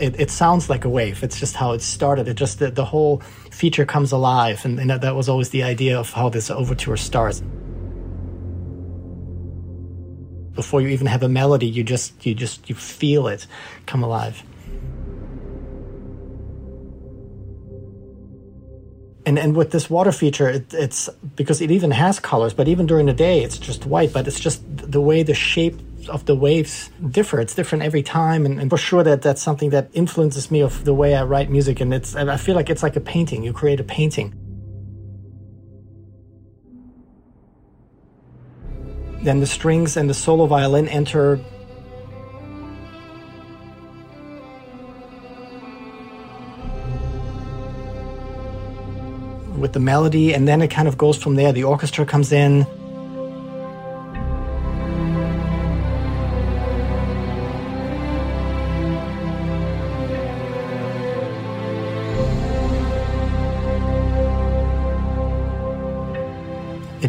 it, 0.00 0.20
it, 0.20 0.30
sounds 0.30 0.70
like 0.70 0.84
a 0.84 0.88
wave. 0.88 1.22
It's 1.22 1.38
just 1.38 1.56
how 1.56 1.72
it 1.72 1.82
started. 1.82 2.28
It 2.28 2.34
just 2.34 2.58
the, 2.58 2.70
the 2.70 2.84
whole 2.84 3.18
feature 3.50 3.84
comes 3.84 4.12
alive, 4.12 4.64
and, 4.64 4.78
and, 4.78 4.90
that 4.90 5.14
was 5.14 5.28
always 5.28 5.50
the 5.50 5.62
idea 5.62 5.98
of 5.98 6.10
how 6.12 6.28
this 6.28 6.50
overture 6.50 6.96
starts. 6.96 7.42
before 10.58 10.80
you 10.80 10.88
even 10.88 11.06
have 11.06 11.22
a 11.22 11.28
melody. 11.28 11.68
You 11.68 11.84
just 11.84 12.26
you 12.26 12.34
just 12.34 12.68
you 12.68 12.74
feel 12.74 13.28
it 13.28 13.46
come 13.86 14.02
alive. 14.02 14.42
And, 19.24 19.38
and 19.38 19.54
with 19.54 19.70
this 19.70 19.88
water 19.88 20.10
feature, 20.10 20.48
it, 20.48 20.74
it's 20.74 21.08
because 21.36 21.60
it 21.60 21.70
even 21.70 21.92
has 21.92 22.18
colors, 22.18 22.54
but 22.54 22.66
even 22.66 22.86
during 22.86 23.06
the 23.06 23.12
day, 23.12 23.44
it's 23.44 23.56
just 23.56 23.86
white. 23.86 24.12
But 24.12 24.26
it's 24.26 24.40
just 24.40 24.60
the 24.66 25.00
way 25.00 25.22
the 25.22 25.34
shape 25.34 25.78
of 26.08 26.26
the 26.26 26.34
waves 26.34 26.90
differ. 27.10 27.40
It's 27.40 27.54
different 27.54 27.84
every 27.84 28.02
time, 28.02 28.46
and, 28.46 28.60
and, 28.60 28.70
for 28.70 28.76
sure 28.76 29.02
that 29.02 29.22
that's 29.22 29.42
something 29.42 29.70
that 29.70 29.90
influences 29.92 30.50
me 30.50 30.60
of 30.60 30.84
the 30.84 30.94
way 30.94 31.14
I 31.14 31.24
write 31.24 31.50
music. 31.50 31.80
And 31.80 31.92
it's 31.92 32.14
I 32.14 32.36
feel 32.36 32.54
like 32.54 32.70
it's 32.70 32.82
like 32.82 32.96
a 32.96 33.00
painting. 33.00 33.42
You 33.42 33.52
create 33.52 33.80
a 33.80 33.84
painting. 33.84 34.34
Then 39.22 39.40
the 39.40 39.46
strings 39.46 39.96
and 39.96 40.08
the 40.08 40.14
solo 40.14 40.46
violin 40.46 40.88
enter. 40.88 41.40
With 49.58 49.72
the 49.72 49.80
melody, 49.80 50.34
and 50.34 50.46
then 50.46 50.62
it 50.62 50.68
kind 50.68 50.86
of 50.86 50.96
goes 50.96 51.20
from 51.20 51.34
there. 51.34 51.52
The 51.52 51.64
orchestra 51.64 52.06
comes 52.06 52.30
in. 52.30 52.64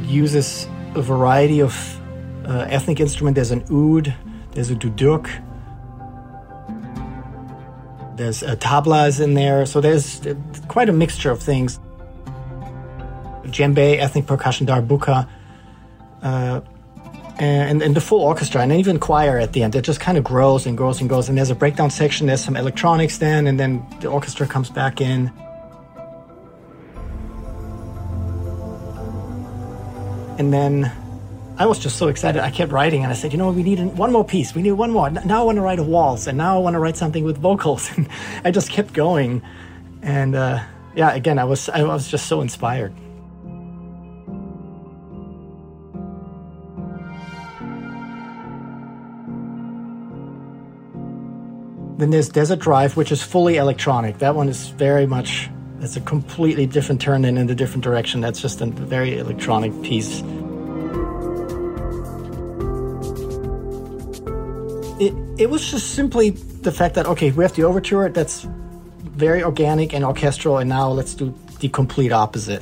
Uses 0.10 0.68
a 0.96 1.01
variety 1.01 1.62
of 1.62 2.00
uh, 2.46 2.66
ethnic 2.70 3.00
instrument. 3.00 3.36
There's 3.36 3.51
an 3.51 3.63
oud, 3.72 4.13
there's 4.51 4.72
a 4.72 4.75
duduk, 4.75 5.30
there's 8.18 8.44
a 8.44 8.58
tablas 8.58 9.22
in 9.22 9.34
there. 9.36 9.66
So 9.66 9.82
there's 9.82 10.22
quite 10.68 10.89
a 10.89 10.94
mixture 10.94 11.32
of 11.32 11.42
things. 11.42 11.80
Djembe, 13.46 13.98
ethnic 13.98 14.28
percussion, 14.28 14.68
darbuka, 14.68 15.28
uh, 16.22 16.62
and, 17.39 17.82
and 17.82 17.96
the 17.96 18.01
full 18.01 18.22
orchestra, 18.22 18.62
and 18.62 18.72
even 18.74 19.00
choir 19.00 19.39
at 19.39 19.54
the 19.54 19.63
end. 19.63 19.75
It 19.75 19.84
just 19.84 20.00
kind 20.00 20.18
of 20.18 20.24
grows 20.24 20.66
and 20.66 20.78
grows 20.78 21.00
and 21.00 21.10
grows. 21.10 21.30
And 21.30 21.38
there's 21.38 21.50
a 21.50 21.56
breakdown 21.56 21.89
section, 21.89 22.28
there's 22.28 22.44
some 22.44 22.58
electronics 22.58 23.18
then, 23.18 23.48
and 23.48 23.60
then 23.60 23.86
the 24.01 24.08
orchestra 24.10 24.46
comes 24.46 24.70
back 24.70 25.01
in. 25.01 25.32
And 30.39 30.53
then 30.53 30.91
I 31.58 31.65
was 31.65 31.77
just 31.77 31.98
so 31.98 32.08
excited. 32.08 32.41
I 32.41 32.50
kept 32.50 32.72
writing, 32.72 33.03
and 33.03 33.12
I 33.12 33.15
said, 33.15 33.34
you 33.34 33.38
know, 33.38 33.51
we 33.51 33.62
need 33.62 33.79
one 33.98 34.13
more 34.13 34.24
piece. 34.24 34.55
We 34.55 34.62
need 34.62 34.72
one 34.72 34.91
more. 34.91 35.10
Now 35.10 35.41
I 35.41 35.43
want 35.43 35.58
to 35.58 35.62
write 35.62 35.79
a 35.79 35.84
waltz, 35.84 36.27
and 36.27 36.38
now 36.38 36.55
I 36.55 36.60
want 36.60 36.75
to 36.75 36.79
write 36.79 36.96
something 36.96 37.25
with 37.25 37.38
vocals. 37.38 37.91
And 37.98 38.08
I 38.46 38.51
just 38.51 38.72
kept 38.72 38.93
going, 38.93 39.41
and 40.01 40.36
uh, 40.36 40.63
yeah, 40.96 41.13
again, 41.13 41.38
I 41.38 41.43
was 41.43 41.67
I 41.67 41.84
was 41.84 42.08
just 42.08 42.27
so 42.27 42.39
inspired. 42.39 42.93
Then 51.98 52.12
there's 52.12 52.29
Desert 52.29 52.60
Drive, 52.60 52.96
which 52.96 53.12
is 53.12 53.22
fully 53.22 53.58
electronic. 53.58 54.19
That 54.19 54.34
one 54.34 54.48
is 54.48 54.69
very 54.69 55.05
much, 55.05 55.50
it's 55.81 55.95
a 55.95 56.01
completely 56.01 56.65
different 56.65 57.01
turn 57.01 57.25
in, 57.25 57.38
in 57.38 57.50
a 57.50 57.55
different 57.55 57.83
direction. 57.83 58.21
That's 58.21 58.41
just 58.41 58.62
a 58.62 58.65
very 58.65 59.17
electronic 59.17 59.71
piece. 59.81 60.21
it, 65.00 65.13
it 65.38 65.50
was 65.50 65.69
just 65.71 65.91
simply 65.95 66.31
the 66.31 66.71
fact 66.71 66.95
that 66.95 67.07
okay, 67.07 67.31
we 67.31 67.43
have 67.43 67.55
the 67.55 67.63
overture 67.63 68.09
that's 68.09 68.43
very 69.01 69.43
organic 69.43 69.93
and 69.93 70.03
orchestral, 70.03 70.57
and 70.57 70.69
now 70.69 70.89
let's 70.89 71.13
do 71.13 71.33
the 71.59 71.69
complete 71.69 72.12
opposite. 72.12 72.62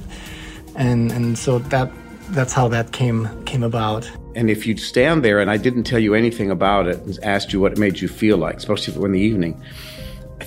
And 0.75 1.12
and 1.12 1.38
so 1.38 1.59
that 1.59 1.91
that's 2.29 2.53
how 2.53 2.67
that 2.69 2.91
came 2.91 3.27
came 3.45 3.63
about. 3.63 4.10
And 4.36 4.51
if 4.51 4.67
you'd 4.67 4.80
stand 4.80 5.25
there 5.25 5.39
and 5.39 5.49
I 5.49 5.58
didn't 5.58 5.84
tell 5.84 5.99
you 5.99 6.13
anything 6.13 6.51
about 6.51 6.88
it 6.88 6.99
and 6.99 7.17
asked 7.23 7.53
you 7.53 7.60
what 7.60 7.71
it 7.71 7.80
made 7.80 7.99
you 7.99 8.08
feel 8.08 8.38
like, 8.38 8.58
especially 8.58 9.03
in 9.03 9.12
the 9.12 9.19
evening, 9.19 9.60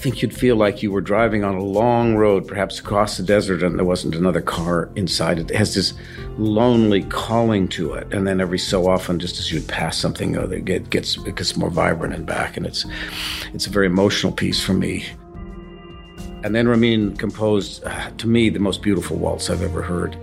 think 0.00 0.22
you'd 0.22 0.34
feel 0.34 0.56
like 0.56 0.82
you 0.82 0.90
were 0.90 1.00
driving 1.00 1.44
on 1.44 1.54
a 1.54 1.62
long 1.62 2.16
road, 2.16 2.48
perhaps 2.48 2.78
across 2.78 3.16
the 3.16 3.22
desert, 3.22 3.62
and 3.62 3.78
there 3.78 3.84
wasn't 3.84 4.14
another 4.14 4.40
car 4.40 4.90
inside 4.96 5.38
it. 5.38 5.50
Has 5.50 5.74
this 5.74 5.94
lonely 6.38 7.02
calling 7.04 7.68
to 7.68 7.94
it, 7.94 8.12
and 8.12 8.26
then 8.26 8.40
every 8.40 8.58
so 8.58 8.88
often, 8.88 9.18
just 9.18 9.38
as 9.38 9.52
you'd 9.52 9.68
pass 9.68 9.96
something, 9.96 10.34
it 10.34 10.90
gets 10.90 11.16
it 11.18 11.36
gets 11.36 11.56
more 11.56 11.70
vibrant 11.70 12.14
and 12.14 12.26
back, 12.26 12.56
and 12.56 12.66
it's 12.66 12.86
it's 13.52 13.66
a 13.66 13.70
very 13.70 13.86
emotional 13.86 14.32
piece 14.32 14.60
for 14.62 14.72
me. 14.72 15.04
And 16.42 16.54
then 16.54 16.66
Ramin 16.66 17.16
composed, 17.16 17.84
uh, 17.84 18.10
to 18.16 18.26
me, 18.26 18.48
the 18.48 18.58
most 18.58 18.80
beautiful 18.80 19.16
waltz 19.18 19.50
I've 19.50 19.62
ever 19.62 19.82
heard. 19.82 20.16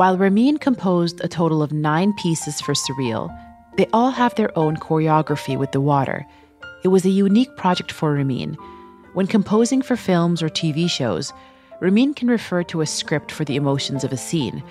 While 0.00 0.16
Ramin 0.16 0.56
composed 0.56 1.20
a 1.22 1.28
total 1.28 1.62
of 1.62 1.74
nine 1.74 2.14
pieces 2.14 2.58
for 2.58 2.72
Surreal, 2.72 3.28
they 3.76 3.84
all 3.92 4.10
have 4.10 4.34
their 4.34 4.50
own 4.58 4.78
choreography 4.78 5.58
with 5.58 5.72
the 5.72 5.80
water. 5.82 6.26
It 6.82 6.88
was 6.88 7.04
a 7.04 7.10
unique 7.10 7.54
project 7.58 7.92
for 7.92 8.14
Ramin. 8.14 8.54
When 9.12 9.26
composing 9.26 9.82
for 9.82 9.96
films 9.96 10.42
or 10.42 10.48
TV 10.48 10.88
shows, 10.88 11.34
Ramin 11.80 12.14
can 12.14 12.28
refer 12.28 12.62
to 12.62 12.80
a 12.80 12.86
script 12.86 13.30
for 13.30 13.44
the 13.44 13.56
emotions 13.56 14.02
of 14.02 14.10
a 14.10 14.16
scene, 14.16 14.62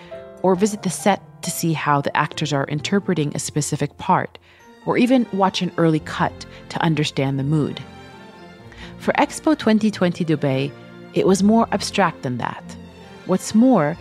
or 0.42 0.56
visit 0.56 0.82
the 0.82 0.90
set 0.90 1.22
to 1.44 1.52
see 1.52 1.74
how 1.74 2.02
the 2.02 2.18
actors 2.18 2.52
are 2.52 2.66
interpreting 2.66 3.32
a 3.36 3.38
specific 3.40 3.96
part, 4.00 4.40
or 4.88 4.98
even 4.98 5.28
watch 5.32 5.62
an 5.62 5.72
early 5.78 6.00
cut 6.00 6.48
to 6.70 6.82
understand 6.82 7.38
the 7.38 7.44
mood. 7.44 7.80
For 8.98 9.12
Expo 9.14 9.56
2020 9.56 10.26
Dubai, 10.26 10.72
it 11.14 11.28
was 11.28 11.44
more 11.44 11.68
abstract 11.72 12.24
than 12.24 12.40
that. 12.40 12.64
What's 13.28 13.54
more, 13.54 13.96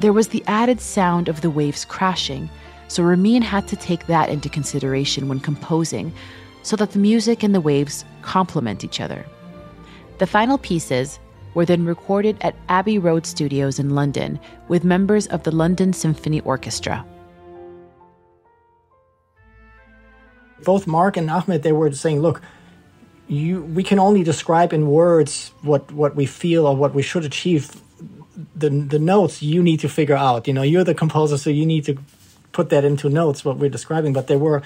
there 0.00 0.12
was 0.12 0.28
the 0.28 0.42
added 0.46 0.80
sound 0.80 1.28
of 1.28 1.40
the 1.40 1.50
waves 1.50 1.84
crashing, 1.84 2.50
so 2.88 3.02
Ramin 3.02 3.42
had 3.42 3.68
to 3.68 3.76
take 3.76 4.06
that 4.06 4.28
into 4.28 4.48
consideration 4.48 5.28
when 5.28 5.40
composing 5.40 6.12
so 6.62 6.76
that 6.76 6.92
the 6.92 6.98
music 6.98 7.42
and 7.42 7.54
the 7.54 7.60
waves 7.60 8.04
complement 8.22 8.84
each 8.84 9.00
other. 9.00 9.24
The 10.18 10.26
final 10.26 10.58
pieces 10.58 11.18
were 11.54 11.64
then 11.64 11.84
recorded 11.84 12.36
at 12.40 12.56
Abbey 12.68 12.98
Road 12.98 13.26
Studios 13.26 13.78
in 13.78 13.90
London 13.90 14.38
with 14.68 14.84
members 14.84 15.26
of 15.28 15.42
the 15.42 15.50
London 15.50 15.92
Symphony 15.92 16.40
Orchestra. 16.40 17.04
Both 20.64 20.86
Mark 20.86 21.16
and 21.16 21.28
Ahmed, 21.28 21.62
they 21.62 21.72
were 21.72 21.90
saying, 21.92 22.20
look, 22.20 22.40
you, 23.26 23.62
we 23.62 23.82
can 23.82 23.98
only 23.98 24.22
describe 24.22 24.72
in 24.72 24.86
words 24.88 25.52
what, 25.62 25.90
what 25.92 26.14
we 26.14 26.26
feel 26.26 26.66
or 26.66 26.76
what 26.76 26.94
we 26.94 27.02
should 27.02 27.24
achieve 27.24 27.80
the 28.54 28.70
the 28.70 28.98
notes 28.98 29.42
you 29.42 29.62
need 29.62 29.80
to 29.80 29.88
figure 29.88 30.16
out. 30.16 30.46
You 30.46 30.54
know, 30.54 30.62
you're 30.62 30.84
the 30.84 30.94
composer, 30.94 31.38
so 31.38 31.50
you 31.50 31.66
need 31.66 31.84
to 31.84 31.98
put 32.52 32.70
that 32.70 32.84
into 32.84 33.08
notes 33.08 33.44
what 33.44 33.56
we're 33.56 33.70
describing. 33.70 34.12
But 34.12 34.26
there 34.26 34.38
were 34.38 34.62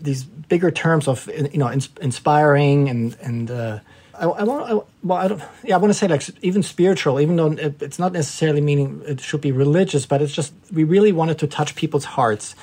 these 0.00 0.24
bigger 0.24 0.70
terms 0.70 1.08
of 1.08 1.28
you 1.52 1.58
know 1.58 1.70
ins- 1.70 1.90
inspiring 2.00 2.88
and 2.88 3.16
and 3.22 3.50
uh, 3.50 3.80
I, 4.14 4.24
I 4.24 4.42
want 4.44 4.70
I, 4.70 4.74
well 5.02 5.18
I 5.18 5.28
don't 5.28 5.42
yeah 5.64 5.76
I 5.76 5.78
want 5.78 5.92
to 5.92 5.98
say 5.98 6.08
like 6.08 6.22
even 6.42 6.62
spiritual 6.62 7.20
even 7.20 7.36
though 7.36 7.52
it, 7.52 7.82
it's 7.82 7.98
not 7.98 8.12
necessarily 8.12 8.60
meaning 8.60 9.02
it 9.06 9.20
should 9.20 9.40
be 9.40 9.52
religious 9.52 10.06
but 10.06 10.20
it's 10.20 10.32
just 10.32 10.52
we 10.72 10.84
really 10.84 11.12
wanted 11.12 11.38
to 11.38 11.46
touch 11.46 11.74
people's 11.76 12.04
hearts 12.04 12.54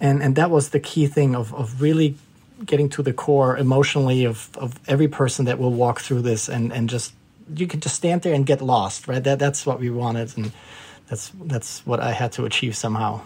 and 0.00 0.22
and 0.22 0.36
that 0.36 0.50
was 0.50 0.70
the 0.70 0.80
key 0.80 1.06
thing 1.06 1.34
of 1.34 1.54
of 1.54 1.80
really 1.80 2.16
getting 2.64 2.88
to 2.90 3.02
the 3.02 3.12
core 3.12 3.56
emotionally 3.56 4.24
of 4.24 4.50
of 4.56 4.78
every 4.86 5.08
person 5.08 5.46
that 5.46 5.58
will 5.58 5.72
walk 5.72 6.00
through 6.00 6.20
this 6.22 6.48
and 6.48 6.72
and 6.72 6.90
just 6.90 7.12
you 7.54 7.66
could 7.66 7.82
just 7.82 7.96
stand 7.96 8.22
there 8.22 8.34
and 8.34 8.46
get 8.46 8.60
lost, 8.60 9.08
right? 9.08 9.22
That 9.22 9.38
that's 9.38 9.66
what 9.66 9.80
we 9.80 9.90
wanted, 9.90 10.36
and 10.36 10.52
that's 11.08 11.32
that's 11.44 11.86
what 11.86 12.00
I 12.00 12.12
had 12.12 12.32
to 12.32 12.44
achieve 12.44 12.76
somehow. 12.76 13.20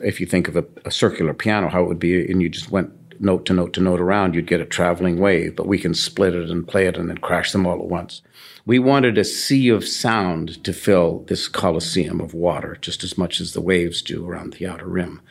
If 0.00 0.20
you 0.20 0.26
think 0.26 0.48
of 0.48 0.56
a, 0.56 0.64
a 0.84 0.90
circular 0.90 1.34
piano, 1.34 1.68
how 1.68 1.82
it 1.82 1.88
would 1.88 1.98
be, 1.98 2.30
and 2.30 2.40
you 2.42 2.48
just 2.48 2.70
went 2.70 2.92
note 3.20 3.44
to 3.46 3.52
note 3.52 3.72
to 3.74 3.80
note 3.80 4.00
around, 4.00 4.34
you'd 4.34 4.46
get 4.46 4.60
a 4.60 4.66
traveling 4.66 5.18
wave. 5.18 5.56
But 5.56 5.66
we 5.66 5.78
can 5.78 5.94
split 5.94 6.34
it 6.34 6.50
and 6.50 6.66
play 6.66 6.86
it 6.86 6.96
and 6.96 7.08
then 7.08 7.18
crash 7.18 7.52
them 7.52 7.66
all 7.66 7.80
at 7.80 7.88
once. 7.88 8.22
We 8.66 8.78
wanted 8.78 9.16
a 9.16 9.24
sea 9.24 9.70
of 9.70 9.86
sound 9.86 10.62
to 10.64 10.72
fill 10.72 11.20
this 11.28 11.48
coliseum 11.48 12.20
of 12.20 12.34
water, 12.34 12.76
just 12.80 13.02
as 13.02 13.16
much 13.16 13.40
as 13.40 13.52
the 13.52 13.60
waves 13.60 14.02
do 14.02 14.28
around 14.28 14.54
the 14.54 14.66
outer 14.66 14.86
rim. 14.86 15.22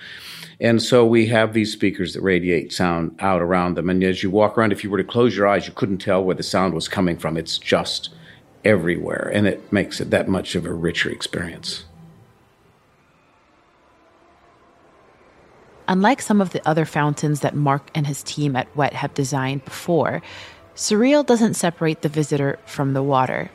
And 0.60 0.82
so 0.82 1.06
we 1.06 1.28
have 1.28 1.54
these 1.54 1.72
speakers 1.72 2.14
that 2.14 2.22
radiate 2.22 2.74
sound 2.74 3.16
out 3.20 3.42
around 3.42 3.76
them. 3.76 3.90
And 3.90 4.04
as 4.04 4.24
you 4.24 4.32
walk 4.32 4.58
around, 4.58 4.72
if 4.72 4.84
you 4.84 4.90
were 4.90 4.98
to 4.98 5.04
close 5.04 5.38
your 5.38 5.48
eyes, 5.48 5.68
you 5.68 5.74
couldn't 5.74 6.00
tell 6.00 6.24
where 6.24 6.36
the 6.36 6.44
sound 6.44 6.74
was 6.74 6.88
coming 6.88 7.18
from. 7.18 7.38
It's 7.38 7.60
just 7.60 8.10
everywhere. 8.66 9.32
And 9.34 9.46
it 9.46 9.72
makes 9.72 10.02
it 10.02 10.10
that 10.10 10.28
much 10.28 10.56
of 10.56 10.66
a 10.66 10.74
richer 10.74 11.12
experience. 11.12 11.86
Unlike 15.88 16.22
some 16.22 16.42
of 16.42 16.52
the 16.52 16.68
other 16.68 16.86
fountains 16.86 17.40
that 17.40 17.56
Mark 17.56 17.90
and 17.96 18.06
his 18.06 18.24
team 18.24 18.56
at 18.56 18.76
WET 18.76 18.94
have 18.94 19.14
designed 19.14 19.64
before, 19.64 20.22
Surreal 20.76 21.26
doesn't 21.26 21.56
separate 21.56 22.02
the 22.02 22.10
visitor 22.10 22.60
from 22.66 22.94
the 22.94 23.04
water. 23.04 23.50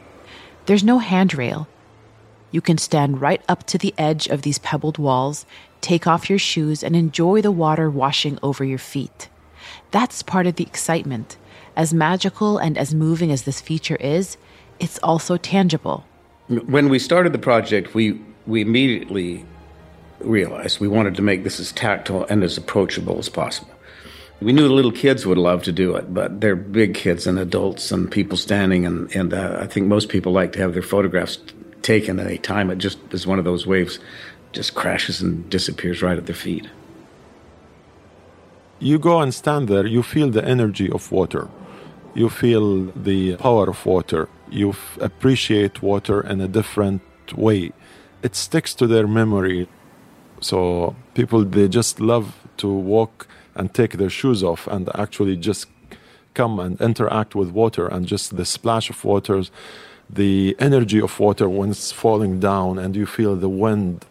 There's 0.67 0.83
no 0.83 0.99
handrail. 0.99 1.69
You 2.51 2.61
can 2.61 2.79
stand 2.79 3.21
right 3.21 3.43
up 3.49 3.65
to 3.69 3.79
the 3.79 3.95
edge 3.99 4.29
of 4.29 4.43
these 4.43 4.59
pebbled 4.59 4.99
walls, 4.99 5.47
take 5.81 6.07
off 6.07 6.31
your 6.31 6.39
shoes, 6.39 6.83
and 6.83 6.97
enjoy 6.97 7.43
the 7.43 7.51
water 7.51 7.91
washing 7.91 8.39
over 8.43 8.65
your 8.65 8.79
feet. 8.79 9.29
That's 9.91 10.23
part 10.23 10.47
of 10.47 10.57
the 10.57 10.65
excitement. 10.65 11.37
As 11.77 11.95
magical 11.95 12.59
and 12.59 12.77
as 12.77 12.95
moving 12.95 13.31
as 13.31 13.43
this 13.43 13.61
feature 13.61 13.97
is, 13.97 14.37
it's 14.81 14.99
also 15.03 15.37
tangible. 15.37 16.05
When 16.49 16.89
we 16.89 16.99
started 16.99 17.33
the 17.33 17.39
project, 17.39 17.95
we, 17.95 18.21
we 18.47 18.63
immediately 18.63 19.47
realized 20.25 20.81
we 20.81 20.89
wanted 20.89 21.15
to 21.17 21.23
make 21.23 21.45
this 21.45 21.61
as 21.61 21.73
tactile 21.73 22.25
and 22.29 22.43
as 22.43 22.57
approachable 22.57 23.19
as 23.19 23.29
possible. 23.29 23.71
We 24.41 24.53
knew 24.53 24.67
the 24.67 24.75
little 24.75 24.93
kids 24.93 25.25
would 25.25 25.39
love 25.39 25.63
to 25.65 25.73
do 25.73 25.95
it, 25.95 26.13
but 26.13 26.41
they're 26.41 26.57
big 26.57 26.95
kids 26.95 27.27
and 27.27 27.39
adults 27.39 27.93
and 27.93 28.11
people 28.11 28.37
standing, 28.37 28.85
and, 28.85 29.15
and 29.15 29.33
uh, 29.33 29.59
I 29.61 29.67
think 29.67 29.87
most 29.87 30.09
people 30.09 30.33
like 30.33 30.53
to 30.53 30.59
have 30.59 30.73
their 30.73 30.83
photographs 30.83 31.39
taken 31.83 32.19
at 32.19 32.29
a 32.29 32.39
time 32.39 32.71
it 32.71 32.79
just 32.79 32.99
is 33.11 33.27
one 33.27 33.41
of 33.41 33.45
those 33.45 33.67
waves 33.67 33.99
just 34.53 34.75
crashes 34.75 35.21
and 35.21 35.49
disappears 35.51 36.03
right 36.03 36.19
at 36.19 36.27
their 36.27 36.35
feet. 36.35 36.69
You 38.79 38.99
go 38.99 39.21
and 39.21 39.33
stand 39.33 39.69
there, 39.69 39.87
you 39.87 40.03
feel 40.03 40.31
the 40.31 40.45
energy 40.45 40.91
of 40.91 41.11
water. 41.11 41.49
You 42.15 42.29
feel 42.29 42.87
the 42.93 43.37
power 43.37 43.71
of 43.71 43.87
water. 43.87 44.29
You 44.51 44.75
appreciate 45.01 45.83
water 45.83 46.21
in 46.21 46.41
a 46.41 46.49
different 46.49 47.03
way. 47.35 47.73
It 48.23 48.37
sticks 48.37 48.75
to 48.75 48.87
their 48.87 49.07
memory. 49.07 49.69
So 50.43 50.95
people 51.15 51.45
they 51.45 51.69
just 51.69 52.01
love 52.01 52.39
to 52.59 52.69
walk 52.69 53.27
and 53.55 53.73
take 53.73 53.97
their 53.97 54.11
shoes 54.11 54.43
off 54.43 54.67
and 54.67 54.91
actually 54.95 55.37
just 55.37 55.67
come 56.35 56.59
and 56.59 56.81
interact 56.81 57.35
with 57.35 57.51
water 57.51 57.87
and 57.87 58.07
just 58.07 58.37
the 58.37 58.45
splash 58.45 58.91
of 58.91 59.05
water, 59.05 59.43
the 60.11 60.57
energy 60.59 61.01
of 61.01 61.19
water 61.21 61.49
when 61.49 61.71
it's 61.71 61.93
falling 61.93 62.41
down 62.41 62.79
and 62.79 62.97
you 62.97 63.07
feel 63.07 63.37
the 63.37 63.49
wind. 63.49 64.05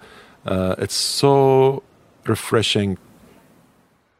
Uh, 0.46 0.76
it's 0.78 0.96
so 0.96 1.84
refreshing. 2.26 2.98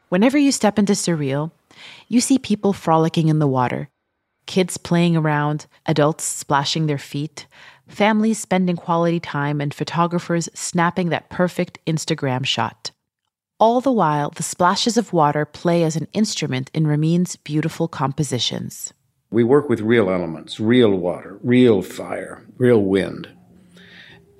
Whenever 0.08 0.36
you 0.36 0.52
step 0.52 0.78
into 0.78 0.92
Surreal, 0.92 1.50
you 2.08 2.20
see 2.20 2.38
people 2.38 2.72
frolicking 2.72 3.28
in 3.28 3.38
the 3.38 3.46
water, 3.46 3.88
kids 4.46 4.76
playing 4.76 5.16
around, 5.16 5.66
adults 5.86 6.24
splashing 6.24 6.86
their 6.86 6.98
feet, 6.98 7.46
families 7.88 8.38
spending 8.38 8.76
quality 8.76 9.20
time, 9.20 9.60
and 9.60 9.72
photographers 9.72 10.48
snapping 10.54 11.08
that 11.10 11.30
perfect 11.30 11.78
Instagram 11.86 12.44
shot. 12.44 12.90
All 13.58 13.80
the 13.80 13.92
while, 13.92 14.30
the 14.30 14.42
splashes 14.42 14.96
of 14.96 15.12
water 15.12 15.44
play 15.44 15.84
as 15.84 15.94
an 15.94 16.08
instrument 16.12 16.70
in 16.74 16.86
Ramin's 16.86 17.36
beautiful 17.36 17.86
compositions. 17.86 18.92
We 19.30 19.44
work 19.44 19.68
with 19.68 19.80
real 19.80 20.10
elements, 20.10 20.58
real 20.58 20.90
water, 20.90 21.38
real 21.42 21.80
fire, 21.80 22.44
real 22.58 22.82
wind. 22.82 23.28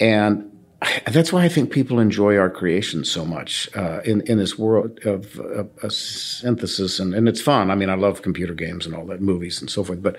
And 0.00 0.50
that's 1.06 1.32
why 1.32 1.44
I 1.44 1.48
think 1.48 1.70
people 1.70 1.98
enjoy 1.98 2.36
our 2.36 2.50
creations 2.50 3.10
so 3.10 3.24
much 3.24 3.68
uh, 3.76 4.00
in 4.04 4.22
in 4.22 4.38
this 4.38 4.58
world 4.58 4.98
of, 5.04 5.38
of, 5.38 5.92
synthesis, 5.92 6.98
and, 6.98 7.14
and 7.14 7.28
it's 7.28 7.40
fun. 7.40 7.70
I 7.70 7.74
mean, 7.74 7.90
I 7.90 7.94
love 7.94 8.22
computer 8.22 8.54
games 8.54 8.86
and 8.86 8.94
all 8.94 9.06
that, 9.06 9.20
movies 9.20 9.60
and 9.60 9.70
so 9.70 9.84
forth. 9.84 10.02
But 10.02 10.16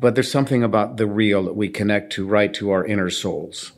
but 0.00 0.14
there's 0.14 0.30
something 0.30 0.64
about 0.64 0.96
the 0.96 1.06
real 1.06 1.44
that 1.44 1.56
we 1.56 1.68
connect 1.68 2.12
to 2.14 2.26
right 2.26 2.52
to 2.54 2.70
our 2.70 2.84
inner 2.84 3.10
souls, 3.10 3.72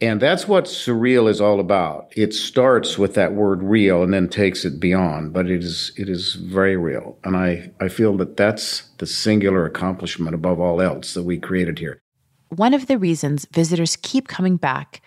and 0.00 0.20
that's 0.20 0.48
what 0.48 0.64
surreal 0.64 1.28
is 1.28 1.40
all 1.40 1.60
about. 1.60 2.12
It 2.16 2.32
starts 2.32 2.96
with 2.96 3.14
that 3.14 3.34
word 3.34 3.62
real 3.62 4.02
and 4.02 4.14
then 4.14 4.28
takes 4.28 4.64
it 4.64 4.80
beyond, 4.80 5.32
but 5.32 5.50
it 5.50 5.62
is 5.62 5.92
it 5.96 6.08
is 6.08 6.34
very 6.34 6.76
real, 6.76 7.18
and 7.24 7.36
I 7.36 7.70
I 7.80 7.88
feel 7.88 8.16
that 8.16 8.36
that's 8.36 8.84
the 8.98 9.06
singular 9.06 9.66
accomplishment 9.66 10.34
above 10.34 10.60
all 10.60 10.80
else 10.80 11.14
that 11.14 11.24
we 11.24 11.38
created 11.38 11.78
here. 11.78 12.00
One 12.48 12.74
of 12.74 12.86
the 12.86 12.98
reasons 12.98 13.46
visitors 13.52 13.96
keep 13.96 14.28
coming 14.28 14.56
back 14.56 15.02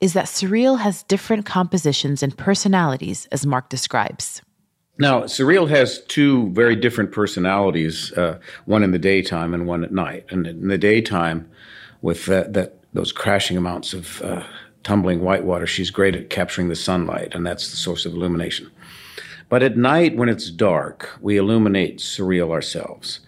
is 0.00 0.12
that 0.12 0.26
Surreal 0.26 0.78
has 0.80 1.02
different 1.04 1.46
compositions 1.46 2.22
and 2.22 2.36
personalities, 2.36 3.26
as 3.32 3.46
Mark 3.46 3.68
describes. 3.68 4.42
Now, 4.98 5.22
Surreal 5.22 5.68
has 5.68 6.02
two 6.04 6.50
very 6.50 6.74
different 6.74 7.12
personalities, 7.12 8.12
uh, 8.12 8.38
one 8.64 8.82
in 8.82 8.92
the 8.92 8.98
daytime 8.98 9.52
and 9.52 9.66
one 9.66 9.84
at 9.84 9.92
night. 9.92 10.24
And 10.30 10.46
in 10.46 10.68
the 10.68 10.78
daytime, 10.78 11.48
with 12.00 12.26
that, 12.26 12.54
that 12.54 12.78
those 12.94 13.12
crashing 13.12 13.56
amounts 13.56 13.92
of 13.92 14.22
uh, 14.22 14.42
tumbling 14.84 15.20
white 15.20 15.44
water, 15.44 15.66
she's 15.66 15.90
great 15.90 16.16
at 16.16 16.30
capturing 16.30 16.68
the 16.68 16.76
sunlight, 16.76 17.34
and 17.34 17.46
that's 17.46 17.70
the 17.70 17.76
source 17.76 18.06
of 18.06 18.14
illumination. 18.14 18.70
But 19.48 19.62
at 19.62 19.76
night, 19.76 20.16
when 20.16 20.28
it's 20.28 20.50
dark, 20.50 21.10
we 21.20 21.36
illuminate 21.36 21.98
Surreal 21.98 22.50
ourselves 22.50 23.20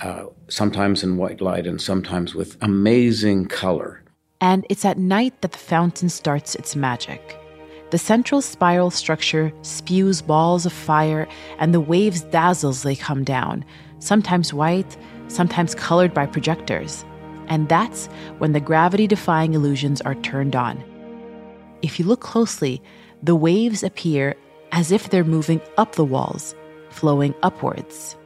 uh, 0.00 0.26
sometimes 0.48 1.02
in 1.02 1.16
white 1.16 1.40
light 1.40 1.66
and 1.66 1.80
sometimes 1.80 2.34
with 2.34 2.56
amazing 2.62 3.46
color. 3.46 4.02
And 4.40 4.66
it's 4.68 4.84
at 4.84 4.98
night 4.98 5.40
that 5.40 5.52
the 5.52 5.58
fountain 5.58 6.08
starts 6.08 6.54
its 6.54 6.76
magic. 6.76 7.38
The 7.90 7.98
central 7.98 8.42
spiral 8.42 8.90
structure 8.90 9.52
spews 9.62 10.20
balls 10.20 10.66
of 10.66 10.72
fire, 10.72 11.28
and 11.58 11.72
the 11.72 11.80
waves 11.80 12.22
dazzle 12.22 12.70
as 12.70 12.82
they 12.82 12.96
come 12.96 13.22
down, 13.22 13.64
sometimes 14.00 14.52
white, 14.52 14.96
sometimes 15.28 15.74
colored 15.74 16.12
by 16.12 16.26
projectors. 16.26 17.04
And 17.48 17.68
that's 17.68 18.06
when 18.38 18.52
the 18.52 18.60
gravity 18.60 19.06
defying 19.06 19.54
illusions 19.54 20.00
are 20.00 20.16
turned 20.16 20.56
on. 20.56 20.82
If 21.82 21.98
you 22.00 22.04
look 22.04 22.20
closely, 22.20 22.82
the 23.22 23.36
waves 23.36 23.84
appear 23.84 24.34
as 24.72 24.90
if 24.90 25.10
they're 25.10 25.22
moving 25.24 25.60
up 25.78 25.94
the 25.94 26.04
walls, 26.04 26.54
flowing 26.90 27.34
upwards 27.42 28.16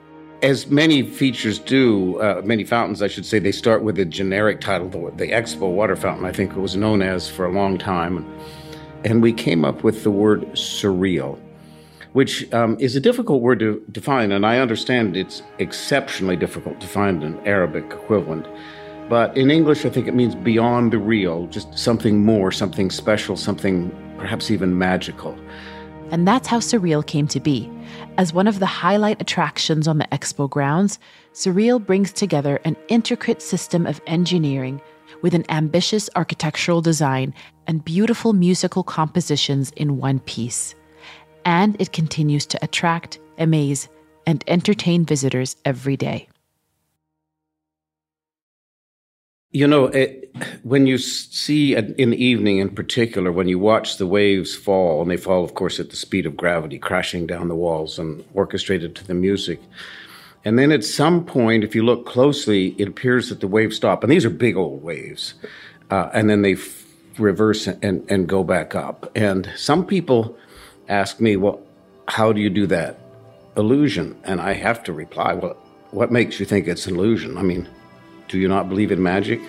as 0.43 0.69
many 0.69 1.03
features 1.03 1.59
do, 1.59 2.19
uh, 2.21 2.41
many 2.45 2.65
fountains, 2.65 3.03
I 3.03 3.09
should 3.09 3.27
say, 3.27 3.39
they 3.39 3.53
start 3.53 3.83
with 3.83 3.99
a 3.99 4.05
generic 4.05 4.61
title, 4.61 4.89
the, 4.89 5.11
the 5.17 5.33
Expo 5.33 5.71
Water 5.71 5.97
Fountain, 5.97 6.25
I 6.25 6.33
think 6.33 6.53
it 6.53 6.59
was 6.59 6.77
known 6.77 7.03
as 7.03 7.29
for 7.29 7.45
a 7.45 7.53
long 7.53 7.79
time. 7.79 8.27
And 9.05 9.23
we 9.23 9.33
came 9.33 9.65
up 9.65 9.83
with 9.83 10.03
the 10.05 10.11
word 10.11 10.43
surreal, 10.53 11.39
which 12.13 12.53
um, 12.53 12.77
is 12.79 12.97
a 12.97 13.01
difficult 13.01 13.41
word 13.41 13.59
to 13.61 13.83
define, 13.91 14.33
and 14.33 14.45
I 14.45 14.59
understand 14.59 15.17
it's 15.17 15.43
exceptionally 15.59 16.37
difficult 16.37 16.81
to 16.81 16.87
find 16.87 17.23
an 17.23 17.39
Arabic 17.47 17.85
equivalent. 17.91 18.47
But 19.09 19.37
in 19.37 19.51
English, 19.51 19.85
I 19.85 19.91
think 19.91 20.07
it 20.07 20.15
means 20.15 20.35
beyond 20.35 20.93
the 20.93 20.99
real, 20.99 21.47
just 21.49 21.77
something 21.77 22.25
more, 22.25 22.53
something 22.53 22.91
special, 22.91 23.37
something 23.37 23.91
perhaps 24.19 24.51
even 24.51 24.79
magical. 24.79 25.37
And 26.11 26.29
that's 26.29 26.49
how 26.49 26.59
Surreal 26.59 27.07
came 27.07 27.27
to 27.29 27.41
be. 27.41 27.71
As 28.19 28.33
one 28.33 28.47
of 28.47 28.59
the 28.59 28.67
highlight 28.67 29.21
attractions 29.21 29.89
on 29.89 29.99
the 29.99 30.05
expo 30.07 30.51
grounds, 30.51 30.99
Surreal 31.33 31.85
brings 31.85 32.13
together 32.13 32.61
an 32.65 32.77
intricate 32.89 33.41
system 33.41 33.87
of 33.87 34.01
engineering 34.07 34.81
with 35.23 35.35
an 35.35 35.45
ambitious 35.49 36.09
architectural 36.17 36.81
design 36.81 37.35
and 37.67 37.85
beautiful 37.85 38.33
musical 38.33 38.83
compositions 38.83 39.71
in 39.77 39.99
one 39.99 40.21
piece. 40.21 40.75
And 41.45 41.77
it 41.81 41.93
continues 41.93 42.47
to 42.47 42.65
attract, 42.65 43.19
amaze, 43.39 43.89
and 44.27 44.45
entertain 44.47 45.05
visitors 45.05 45.57
every 45.65 45.97
day. 45.97 46.29
You 49.53 49.67
know, 49.67 49.87
it, 49.87 50.33
when 50.63 50.87
you 50.87 50.97
see 50.97 51.75
in 51.75 52.11
the 52.11 52.25
evening 52.25 52.59
in 52.59 52.69
particular, 52.69 53.33
when 53.33 53.49
you 53.49 53.59
watch 53.59 53.97
the 53.97 54.07
waves 54.07 54.55
fall, 54.55 55.03
and 55.03 55.11
they 55.11 55.17
fall, 55.17 55.43
of 55.43 55.55
course, 55.55 55.81
at 55.81 55.91
the 55.91 55.97
speed 55.97 56.25
of 56.25 56.37
gravity, 56.37 56.79
crashing 56.79 57.27
down 57.27 57.49
the 57.49 57.57
walls 57.57 57.99
and 57.99 58.25
orchestrated 58.33 58.95
to 58.95 59.07
the 59.07 59.15
music. 59.15 59.61
And 60.45 60.59
then 60.59 60.73
at 60.73 60.85
some 60.85 61.25
point, 61.25 61.65
if 61.65 61.75
you 61.75 61.85
look 61.85 62.07
closely, 62.07 62.75
it 62.79 62.89
appears 62.89 63.29
that 63.29 63.41
the 63.41 63.49
waves 63.49 63.77
stop. 63.77 64.03
And 64.03 64.11
these 64.11 64.25
are 64.25 64.31
big 64.31 64.57
old 64.57 64.83
waves. 64.83 65.35
Uh, 65.91 66.09
and 66.15 66.31
then 66.31 66.43
they 66.43 66.55
f- 66.55 66.85
reverse 67.19 67.67
and, 67.67 68.05
and 68.11 68.29
go 68.29 68.43
back 68.43 68.75
up. 68.75 69.11
And 69.15 69.51
some 69.57 69.85
people 69.85 70.37
ask 70.89 71.21
me, 71.21 71.37
well, 71.37 71.61
how 72.09 72.33
do 72.33 72.41
you 72.41 72.49
do 72.49 72.67
that 72.69 72.99
illusion? 73.57 74.19
And 74.25 74.41
I 74.41 74.55
have 74.55 74.83
to 74.85 74.93
reply, 74.93 75.35
well, 75.35 75.57
what 75.91 76.11
makes 76.11 76.41
you 76.41 76.47
think 76.47 76.67
it's 76.69 76.87
an 76.87 76.97
illusion? 76.97 77.37
I 77.37 77.43
mean, 77.43 77.69
do 78.29 78.39
you 78.39 78.49
not 78.49 78.69
believe 78.69 78.93
in 78.93 79.03
magic? 79.03 79.41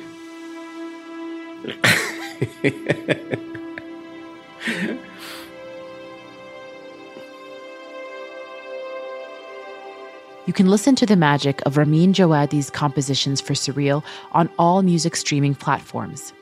You 10.48 10.54
can 10.54 10.70
listen 10.70 10.96
to 10.96 11.06
the 11.06 11.16
magic 11.16 11.62
of 11.68 11.78
Ramin 11.78 12.14
Djawadi's 12.14 12.72
compositions 12.72 13.40
for 13.40 13.54
Surreal 13.54 14.04
on 14.32 14.50
all 14.58 14.82
music 14.82 15.16
streaming 15.16 15.54
platforms. 15.54 16.34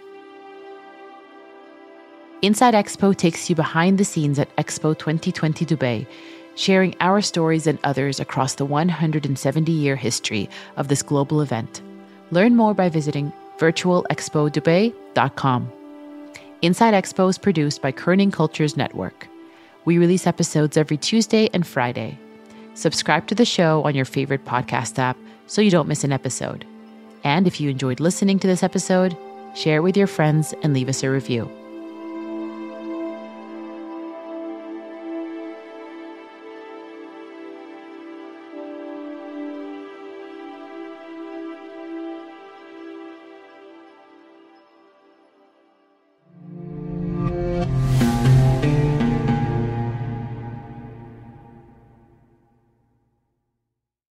Inside 2.41 2.73
Expo 2.73 3.13
takes 3.13 3.49
you 3.49 3.57
behind 3.57 3.97
the 3.97 4.05
scenes 4.05 4.39
at 4.39 4.55
Expo 4.55 4.97
2020 4.97 5.65
Dubai, 5.65 6.07
sharing 6.55 6.95
our 7.01 7.19
stories 7.19 7.67
and 7.67 7.77
others 7.83 8.21
across 8.21 8.55
the 8.55 8.63
170 8.63 9.69
year 9.69 9.97
history 9.97 10.49
of 10.77 10.87
this 10.87 11.03
global 11.03 11.41
event. 11.41 11.81
Learn 12.31 12.55
more 12.55 12.73
by 12.73 12.87
visiting 12.87 13.33
virtualexpodubai.com. 13.57 15.71
Inside 16.61 16.93
Expo 16.93 17.29
is 17.29 17.37
produced 17.37 17.81
by 17.81 17.91
Kerning 17.91 18.31
Cultures 18.31 18.77
Network. 18.77 19.27
We 19.83 19.97
release 19.97 20.25
episodes 20.25 20.77
every 20.77 20.95
Tuesday 20.95 21.49
and 21.53 21.67
Friday. 21.67 22.17
Subscribe 22.73 23.27
to 23.27 23.35
the 23.35 23.45
show 23.45 23.83
on 23.83 23.95
your 23.95 24.05
favorite 24.05 24.45
podcast 24.45 24.99
app 24.99 25.17
so 25.47 25.61
you 25.61 25.71
don't 25.71 25.87
miss 25.87 26.03
an 26.03 26.11
episode. 26.11 26.65
And 27.23 27.47
if 27.47 27.59
you 27.59 27.69
enjoyed 27.69 27.99
listening 27.99 28.39
to 28.39 28.47
this 28.47 28.63
episode, 28.63 29.17
share 29.55 29.77
it 29.77 29.83
with 29.83 29.97
your 29.97 30.07
friends 30.07 30.53
and 30.63 30.73
leave 30.73 30.89
us 30.89 31.03
a 31.03 31.09
review. 31.09 31.58